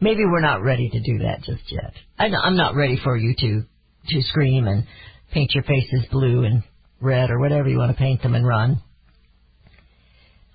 Maybe 0.00 0.24
we're 0.24 0.42
not 0.42 0.62
ready 0.62 0.90
to 0.90 1.00
do 1.00 1.24
that 1.24 1.42
just 1.42 1.62
yet. 1.72 1.94
I'm 2.18 2.56
not 2.56 2.74
ready 2.74 3.00
for 3.02 3.16
you 3.16 3.34
to, 3.38 3.62
to 4.08 4.22
scream 4.22 4.66
and 4.66 4.86
paint 5.32 5.52
your 5.54 5.64
faces 5.64 6.04
blue 6.10 6.44
and 6.44 6.62
red 7.00 7.30
or 7.30 7.40
whatever 7.40 7.68
you 7.68 7.78
want 7.78 7.90
to 7.90 7.96
paint 7.96 8.22
them 8.22 8.34
and 8.34 8.46
run. 8.46 8.82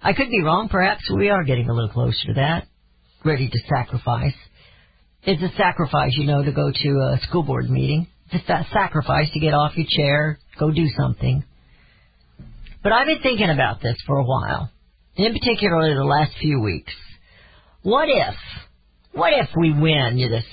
I 0.01 0.13
could 0.13 0.29
be 0.29 0.43
wrong. 0.43 0.69
Perhaps 0.69 1.09
we 1.13 1.29
are 1.29 1.43
getting 1.43 1.67
a 1.67 1.73
little 1.73 1.89
closer 1.89 2.27
to 2.27 2.33
that. 2.35 2.67
Ready 3.25 3.49
to 3.49 3.59
sacrifice. 3.67 4.35
It's 5.23 5.41
a 5.41 5.57
sacrifice, 5.57 6.13
you 6.15 6.25
know, 6.25 6.43
to 6.43 6.51
go 6.51 6.71
to 6.71 6.89
a 6.89 7.19
school 7.27 7.43
board 7.43 7.69
meeting. 7.69 8.07
It's 8.31 8.45
sacrifice 8.71 9.29
to 9.33 9.39
get 9.39 9.53
off 9.53 9.75
your 9.75 9.87
chair, 9.89 10.39
go 10.59 10.71
do 10.71 10.87
something. 10.97 11.43
But 12.83 12.91
I've 12.91 13.07
been 13.07 13.21
thinking 13.21 13.49
about 13.49 13.81
this 13.81 13.97
for 14.05 14.17
a 14.17 14.23
while. 14.23 14.71
In 15.15 15.33
particular, 15.33 15.95
the 15.95 16.03
last 16.03 16.31
few 16.39 16.61
weeks. 16.61 16.93
What 17.81 18.07
if, 18.07 18.35
what 19.13 19.33
if 19.33 19.49
we 19.57 19.71
win 19.71 20.17
this, 20.29 20.45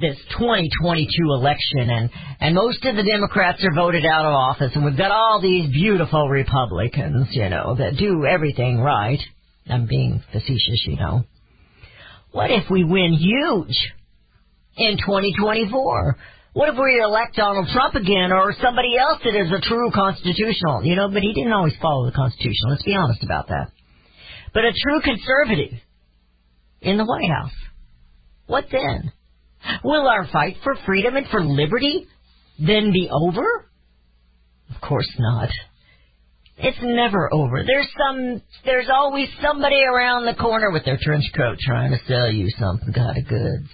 this 0.00 0.16
2022 0.38 1.08
election 1.34 1.90
and, 1.90 2.10
and 2.40 2.54
most 2.54 2.84
of 2.84 2.96
the 2.96 3.02
Democrats 3.02 3.62
are 3.62 3.74
voted 3.74 4.04
out 4.06 4.24
of 4.24 4.32
office 4.32 4.72
and 4.74 4.84
we've 4.84 4.96
got 4.96 5.10
all 5.10 5.40
these 5.40 5.70
beautiful 5.70 6.28
Republicans, 6.28 7.28
you 7.32 7.48
know, 7.48 7.76
that 7.78 7.96
do 7.96 8.24
everything 8.26 8.78
right. 8.78 9.20
I'm 9.68 9.86
being 9.86 10.22
facetious, 10.32 10.84
you 10.86 10.96
know. 10.96 11.24
What 12.32 12.50
if 12.50 12.70
we 12.70 12.82
win 12.82 13.12
huge 13.12 13.76
in 14.76 14.96
2024? 14.96 16.16
What 16.52 16.68
if 16.68 16.74
we 16.76 17.00
elect 17.02 17.36
Donald 17.36 17.68
Trump 17.72 17.94
again 17.94 18.30
or 18.30 18.54
somebody 18.62 18.98
else 18.98 19.20
that 19.24 19.34
is 19.34 19.50
a 19.50 19.60
true 19.66 19.90
constitutional? 19.94 20.84
You 20.84 20.96
know, 20.96 21.08
but 21.08 21.22
he 21.22 21.32
didn't 21.32 21.52
always 21.52 21.74
follow 21.80 22.04
the 22.04 22.12
Constitution. 22.12 22.68
Let's 22.68 22.82
be 22.82 22.94
honest 22.94 23.22
about 23.22 23.48
that. 23.48 23.72
But 24.52 24.64
a 24.64 24.72
true 24.82 25.00
conservative 25.00 25.78
in 26.82 26.98
the 26.98 27.06
White 27.06 27.30
House. 27.30 27.54
What 28.46 28.66
then? 28.70 29.12
Will 29.82 30.06
our 30.06 30.28
fight 30.28 30.56
for 30.62 30.76
freedom 30.84 31.16
and 31.16 31.26
for 31.28 31.42
liberty 31.42 32.06
then 32.58 32.92
be 32.92 33.08
over? 33.10 33.66
Of 34.74 34.80
course 34.80 35.08
not. 35.18 35.48
It's 36.58 36.78
never 36.82 37.32
over. 37.32 37.64
There's 37.64 37.88
some, 37.96 38.42
there's 38.66 38.88
always 38.92 39.28
somebody 39.40 39.82
around 39.82 40.26
the 40.26 40.34
corner 40.34 40.70
with 40.70 40.84
their 40.84 40.98
trench 41.00 41.24
coat 41.34 41.56
trying 41.60 41.92
to 41.92 41.98
sell 42.06 42.30
you 42.30 42.48
some 42.58 42.78
kind 42.94 43.16
of 43.16 43.26
goods. 43.26 43.68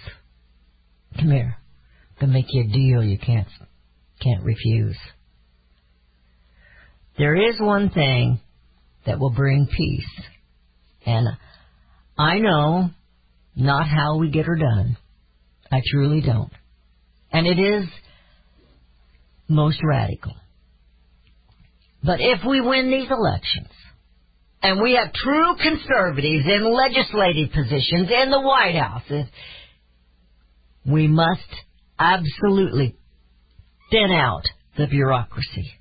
Come 1.17 1.31
here. 1.31 1.58
Gonna 2.19 2.33
make 2.33 2.47
you 2.49 2.63
a 2.63 2.67
deal 2.67 3.03
you 3.03 3.17
can't, 3.17 3.47
can't 4.21 4.43
refuse. 4.43 4.97
There 7.17 7.35
is 7.35 7.59
one 7.59 7.89
thing 7.89 8.39
that 9.05 9.19
will 9.19 9.31
bring 9.31 9.67
peace. 9.67 10.25
And 11.05 11.27
I 12.17 12.39
know 12.39 12.89
not 13.55 13.87
how 13.87 14.17
we 14.17 14.29
get 14.29 14.45
her 14.45 14.55
done. 14.55 14.97
I 15.71 15.81
truly 15.91 16.21
don't. 16.21 16.51
And 17.31 17.45
it 17.47 17.59
is 17.59 17.85
most 19.47 19.79
radical. 19.83 20.33
But 22.03 22.21
if 22.21 22.39
we 22.47 22.61
win 22.61 22.89
these 22.89 23.09
elections, 23.09 23.69
and 24.61 24.81
we 24.81 24.93
have 24.93 25.13
true 25.13 25.55
conservatives 25.61 26.45
in 26.45 26.73
legislative 26.73 27.51
positions 27.53 28.09
in 28.09 28.29
the 28.29 28.41
White 28.41 28.75
House, 28.75 29.25
we 30.85 31.07
must 31.07 31.49
absolutely 31.99 32.95
thin 33.91 34.11
out 34.11 34.43
the 34.77 34.87
bureaucracy. 34.87 35.71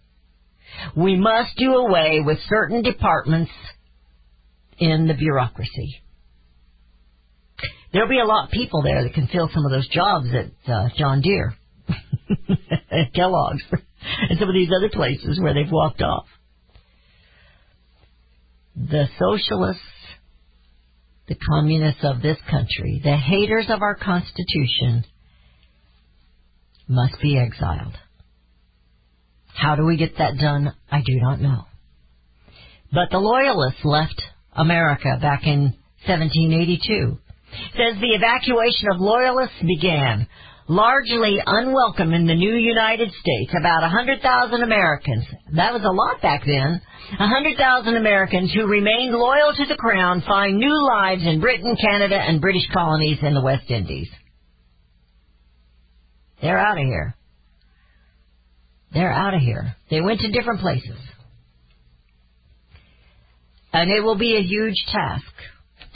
We 0.97 1.17
must 1.17 1.57
do 1.57 1.75
away 1.75 2.21
with 2.25 2.39
certain 2.49 2.83
departments 2.83 3.51
in 4.79 5.07
the 5.07 5.15
bureaucracy. 5.15 6.03
There'll 7.93 8.09
be 8.09 8.21
a 8.21 8.25
lot 8.27 8.47
of 8.47 8.51
people 8.51 8.83
there 8.83 9.03
that 9.03 9.15
can 9.15 9.29
fill 9.29 9.49
some 9.53 9.65
of 9.65 9.71
those 9.71 9.89
jobs 9.89 10.29
at 10.35 10.73
uh, 10.73 10.89
John 10.97 11.23
Deere, 11.23 11.55
at 11.89 13.15
Kellogg's, 13.15 13.63
and 14.29 14.39
some 14.39 14.49
of 14.49 14.55
these 14.55 14.71
other 14.77 14.91
places 14.91 15.41
where 15.41 15.55
they've 15.55 15.73
walked 15.73 16.03
off. 16.03 16.27
The 18.77 19.07
socialists, 19.19 19.83
the 21.29 21.35
communists 21.35 22.05
of 22.05 22.21
this 22.23 22.39
country, 22.51 23.01
the 23.03 23.17
haters 23.17 23.67
of 23.71 23.83
our 23.83 23.97
Constitution, 23.97 25.05
must 26.89 27.21
be 27.21 27.39
exiled. 27.39 27.95
How 29.55 29.77
do 29.77 29.85
we 29.85 29.97
get 29.97 30.19
that 30.19 30.39
done? 30.39 30.73
I 30.91 31.03
do 31.05 31.19
not 31.21 31.41
know. 31.41 31.65
But 32.93 33.11
the 33.11 33.19
Loyalists 33.19 33.85
left 33.85 34.23
America 34.53 35.19
back 35.21 35.43
in 35.45 35.75
1782. 36.07 37.19
Says 37.73 38.01
the 38.01 38.15
evacuation 38.15 38.89
of 38.93 39.01
Loyalists 39.01 39.61
began 39.67 40.27
largely 40.69 41.39
unwelcome 41.45 42.13
in 42.13 42.27
the 42.27 42.35
new 42.35 42.55
United 42.55 43.11
States. 43.11 43.53
About 43.59 43.83
100,000 43.83 44.63
Americans, 44.63 45.25
that 45.55 45.73
was 45.73 45.83
a 45.83 45.91
lot 45.91 46.23
back 46.23 46.45
then, 46.47 46.81
100,000 47.19 47.97
Americans 47.97 48.53
who 48.53 48.67
remained 48.67 49.13
loyal 49.13 49.55
to 49.57 49.65
the 49.67 49.77
Crown 49.77 50.23
find 50.27 50.59
new 50.59 50.87
lives 50.87 51.23
in 51.25 51.41
Britain, 51.41 51.75
Canada, 51.81 52.17
and 52.17 52.41
British 52.41 52.69
colonies 52.73 53.19
in 53.23 53.35
the 53.35 53.43
West 53.43 53.71
Indies. 53.71 54.09
They're 56.41 56.59
out 56.59 56.79
of 56.79 56.85
here. 56.85 57.17
They're 58.93 59.13
out 59.13 59.35
of 59.35 59.41
here. 59.41 59.77
They 59.91 60.01
went 60.01 60.21
to 60.21 60.31
different 60.31 60.61
places. 60.61 60.99
And 63.73 63.91
it 63.91 64.01
will 64.01 64.17
be 64.17 64.37
a 64.37 64.43
huge 64.43 64.77
task 64.91 65.33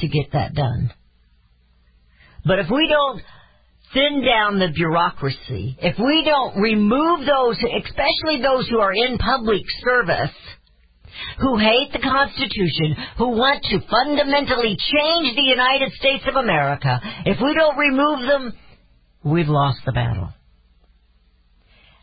to 0.00 0.08
get 0.08 0.32
that 0.32 0.54
done. 0.54 0.92
But 2.44 2.58
if 2.58 2.66
we 2.70 2.88
don't 2.88 3.22
thin 3.94 4.24
down 4.24 4.58
the 4.58 4.72
bureaucracy, 4.74 5.76
if 5.80 5.96
we 5.98 6.24
don't 6.24 6.60
remove 6.60 7.20
those, 7.20 7.56
especially 7.56 8.42
those 8.42 8.68
who 8.68 8.80
are 8.80 8.92
in 8.92 9.18
public 9.18 9.62
service, 9.84 10.34
who 11.38 11.58
hate 11.58 11.92
the 11.92 12.00
Constitution, 12.00 12.96
who 13.18 13.28
want 13.28 13.62
to 13.64 13.80
fundamentally 13.88 14.76
change 14.76 15.36
the 15.36 15.42
United 15.42 15.92
States 15.92 16.24
of 16.26 16.36
America, 16.36 17.00
if 17.26 17.38
we 17.42 17.54
don't 17.54 17.76
remove 17.76 18.20
them, 18.26 18.52
we've 19.24 19.48
lost 19.48 19.78
the 19.84 19.92
battle. 19.92 20.30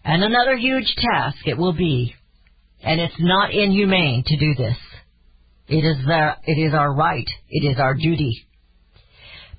And 0.03 0.23
another 0.23 0.57
huge 0.57 0.95
task 0.95 1.37
it 1.45 1.57
will 1.57 1.73
be, 1.73 2.15
and 2.81 2.99
it's 2.99 3.19
not 3.19 3.53
inhumane 3.53 4.23
to 4.25 4.37
do 4.37 4.55
this. 4.55 4.77
It 5.67 5.85
is 5.85 5.97
the, 6.05 6.35
it 6.45 6.57
is 6.59 6.73
our 6.73 6.93
right. 6.93 7.27
It 7.49 7.69
is 7.69 7.79
our 7.79 7.93
duty. 7.93 8.47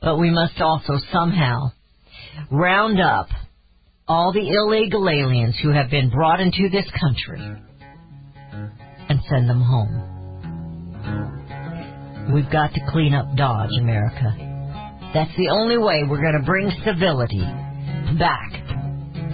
But 0.02 0.18
we 0.18 0.30
must 0.30 0.60
also 0.60 0.94
somehow 1.12 1.70
round 2.50 3.00
up 3.00 3.28
all 4.08 4.32
the 4.32 4.48
illegal 4.48 5.08
aliens 5.08 5.56
who 5.62 5.70
have 5.70 5.90
been 5.90 6.10
brought 6.10 6.40
into 6.40 6.68
this 6.68 6.86
country 6.98 7.40
and 9.08 9.20
send 9.30 9.48
them 9.48 9.60
home. 9.60 10.18
We've 12.34 12.50
got 12.50 12.74
to 12.74 12.80
clean 12.90 13.14
up 13.14 13.36
Dodge, 13.36 13.70
America. 13.78 14.49
That's 15.12 15.34
the 15.36 15.48
only 15.50 15.76
way 15.76 16.04
we're 16.08 16.22
going 16.22 16.38
to 16.38 16.46
bring 16.46 16.70
civility 16.84 17.42
back 18.16 18.52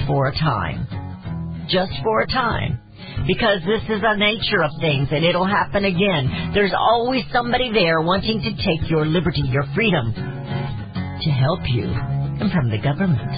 for 0.07 0.29
a 0.29 0.33
time. 0.33 0.89
Just 1.69 1.93
for 2.03 2.23
a 2.23 2.27
time. 2.27 2.81
Because 3.27 3.61
this 3.67 3.83
is 3.89 4.01
the 4.01 4.17
nature 4.17 4.63
of 4.63 4.71
things 4.81 5.09
and 5.11 5.25
it'll 5.25 5.47
happen 5.47 5.85
again. 5.85 6.53
There's 6.55 6.73
always 6.73 7.25
somebody 7.31 7.73
there 7.73 8.01
wanting 8.01 8.41
to 8.41 8.53
take 8.57 8.89
your 8.89 9.05
liberty, 9.05 9.43
your 9.45 9.65
freedom, 9.75 10.15
to 10.15 11.31
help 11.31 11.61
you 11.69 11.85
and 11.85 12.51
from 12.53 12.71
the 12.71 12.79
government. 12.79 13.29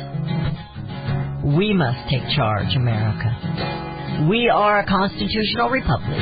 We 1.57 1.72
must 1.72 2.09
take 2.11 2.22
charge, 2.36 2.76
America. 2.76 4.28
We 4.30 4.49
are 4.49 4.80
a 4.80 4.86
constitutional 4.86 5.70
republic. 5.70 6.20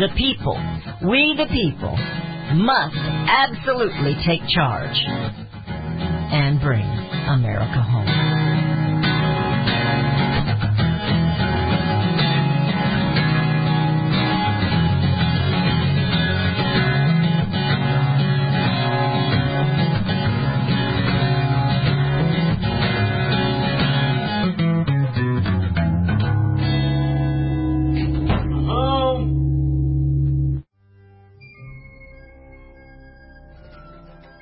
The 0.00 0.08
people, 0.16 0.60
we 1.08 1.34
the 1.38 1.46
people, 1.46 1.96
must 2.52 2.96
absolutely 2.96 4.16
take 4.26 4.42
charge 4.48 4.96
and 6.34 6.60
bring 6.60 6.82
America 6.82 7.80
home. 7.80 8.33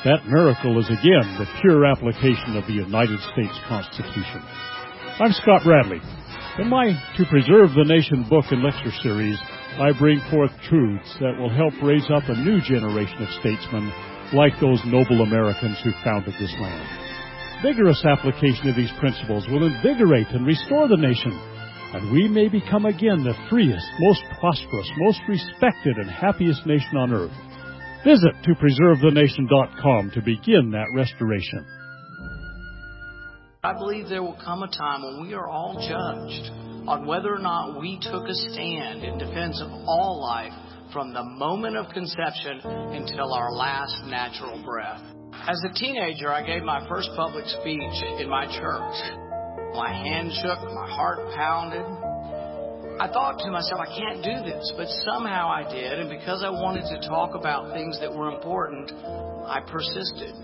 That 0.00 0.24
miracle 0.24 0.80
is 0.80 0.88
again 0.88 1.36
the 1.36 1.44
pure 1.60 1.84
application 1.84 2.56
of 2.56 2.64
the 2.64 2.72
United 2.72 3.20
States 3.36 3.52
Constitution. 3.68 4.40
I'm 5.20 5.36
Scott 5.36 5.60
Bradley. 5.62 6.00
In 6.56 6.72
my 6.72 6.96
To 7.18 7.26
Preserve 7.28 7.76
the 7.76 7.84
Nation 7.84 8.24
book 8.24 8.46
and 8.48 8.62
lecture 8.64 8.96
series, 9.02 9.36
I 9.76 9.92
bring 9.92 10.18
forth 10.32 10.56
truths 10.64 11.12
that 11.20 11.36
will 11.36 11.52
help 11.52 11.76
raise 11.84 12.08
up 12.08 12.24
a 12.32 12.40
new 12.40 12.64
generation 12.64 13.20
of 13.20 13.28
statesmen 13.44 13.92
like 14.32 14.56
those 14.56 14.80
noble 14.86 15.20
Americans 15.20 15.76
who 15.84 15.92
founded 16.02 16.32
this 16.40 16.56
land. 16.56 16.88
Vigorous 17.60 18.00
application 18.02 18.70
of 18.70 18.76
these 18.76 18.92
principles 19.00 19.44
will 19.52 19.68
invigorate 19.68 20.32
and 20.32 20.46
restore 20.46 20.88
the 20.88 20.96
nation, 20.96 21.36
and 21.92 22.10
we 22.10 22.26
may 22.26 22.48
become 22.48 22.86
again 22.86 23.20
the 23.22 23.36
freest, 23.50 23.84
most 24.00 24.24
prosperous, 24.40 24.88
most 24.96 25.20
respected, 25.28 26.00
and 26.00 26.08
happiest 26.08 26.64
nation 26.64 26.96
on 26.96 27.12
earth. 27.12 27.49
Visit 28.04 28.32
to 28.44 28.54
preservethenation.com 28.54 30.12
to 30.14 30.22
begin 30.22 30.70
that 30.70 30.86
restoration. 30.94 31.66
I 33.62 33.74
believe 33.74 34.08
there 34.08 34.22
will 34.22 34.38
come 34.42 34.62
a 34.62 34.68
time 34.68 35.02
when 35.02 35.28
we 35.28 35.34
are 35.34 35.46
all 35.46 35.74
judged 35.74 36.50
on 36.88 37.06
whether 37.06 37.34
or 37.34 37.38
not 37.38 37.78
we 37.78 37.98
took 38.00 38.26
a 38.26 38.34
stand 38.34 39.04
in 39.04 39.18
defense 39.18 39.60
of 39.60 39.70
all 39.86 40.18
life 40.22 40.52
from 40.94 41.12
the 41.12 41.22
moment 41.22 41.76
of 41.76 41.92
conception 41.92 42.60
until 42.64 43.34
our 43.34 43.52
last 43.52 43.94
natural 44.06 44.64
breath. 44.64 45.02
As 45.46 45.60
a 45.70 45.74
teenager, 45.74 46.32
I 46.32 46.44
gave 46.44 46.62
my 46.62 46.88
first 46.88 47.10
public 47.16 47.44
speech 47.46 48.02
in 48.18 48.30
my 48.30 48.46
church. 48.46 48.96
My 49.76 49.92
hand 49.92 50.32
shook, 50.40 50.58
my 50.72 50.88
heart 50.88 51.18
pounded. 51.36 51.84
I 53.00 53.08
thought 53.08 53.38
to 53.38 53.50
myself, 53.50 53.80
I 53.80 53.86
can't 53.96 54.22
do 54.22 54.44
this, 54.44 54.74
but 54.76 54.86
somehow 55.08 55.48
I 55.48 55.64
did, 55.72 56.00
and 56.00 56.10
because 56.10 56.44
I 56.44 56.50
wanted 56.50 56.84
to 56.84 57.08
talk 57.08 57.34
about 57.34 57.72
things 57.72 57.98
that 57.98 58.12
were 58.12 58.30
important, 58.30 58.92
I 59.48 59.60
persisted. 59.66 60.34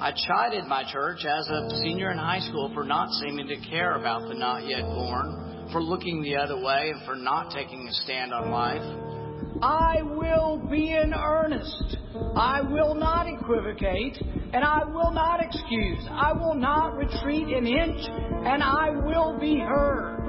I 0.00 0.10
chided 0.26 0.64
my 0.64 0.90
church 0.90 1.26
as 1.26 1.46
a 1.50 1.68
senior 1.82 2.10
in 2.10 2.16
high 2.16 2.40
school 2.40 2.70
for 2.72 2.82
not 2.82 3.10
seeming 3.20 3.46
to 3.46 3.56
care 3.68 3.96
about 3.96 4.26
the 4.26 4.34
not 4.34 4.66
yet 4.66 4.84
born, 4.84 5.68
for 5.70 5.82
looking 5.82 6.22
the 6.22 6.34
other 6.34 6.56
way, 6.56 6.94
and 6.96 7.04
for 7.04 7.14
not 7.14 7.52
taking 7.52 7.86
a 7.86 7.92
stand 7.92 8.32
on 8.32 8.50
life. 8.50 9.60
I 9.60 10.00
will 10.00 10.66
be 10.70 10.92
in 10.92 11.12
earnest. 11.12 11.98
I 12.34 12.62
will 12.62 12.94
not 12.94 13.26
equivocate, 13.28 14.16
and 14.54 14.64
I 14.64 14.82
will 14.86 15.12
not 15.12 15.44
excuse. 15.44 16.06
I 16.10 16.32
will 16.32 16.54
not 16.54 16.96
retreat 16.96 17.48
an 17.48 17.66
inch, 17.66 18.00
and 18.08 18.62
I 18.62 18.88
will 19.04 19.38
be 19.38 19.58
heard. 19.58 20.21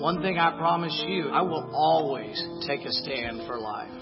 One 0.00 0.22
thing 0.22 0.38
I 0.38 0.56
promise 0.56 1.04
you, 1.06 1.28
I 1.28 1.42
will 1.42 1.70
always 1.74 2.42
take 2.66 2.86
a 2.86 2.90
stand 2.90 3.42
for 3.46 3.58
life. 3.58 3.99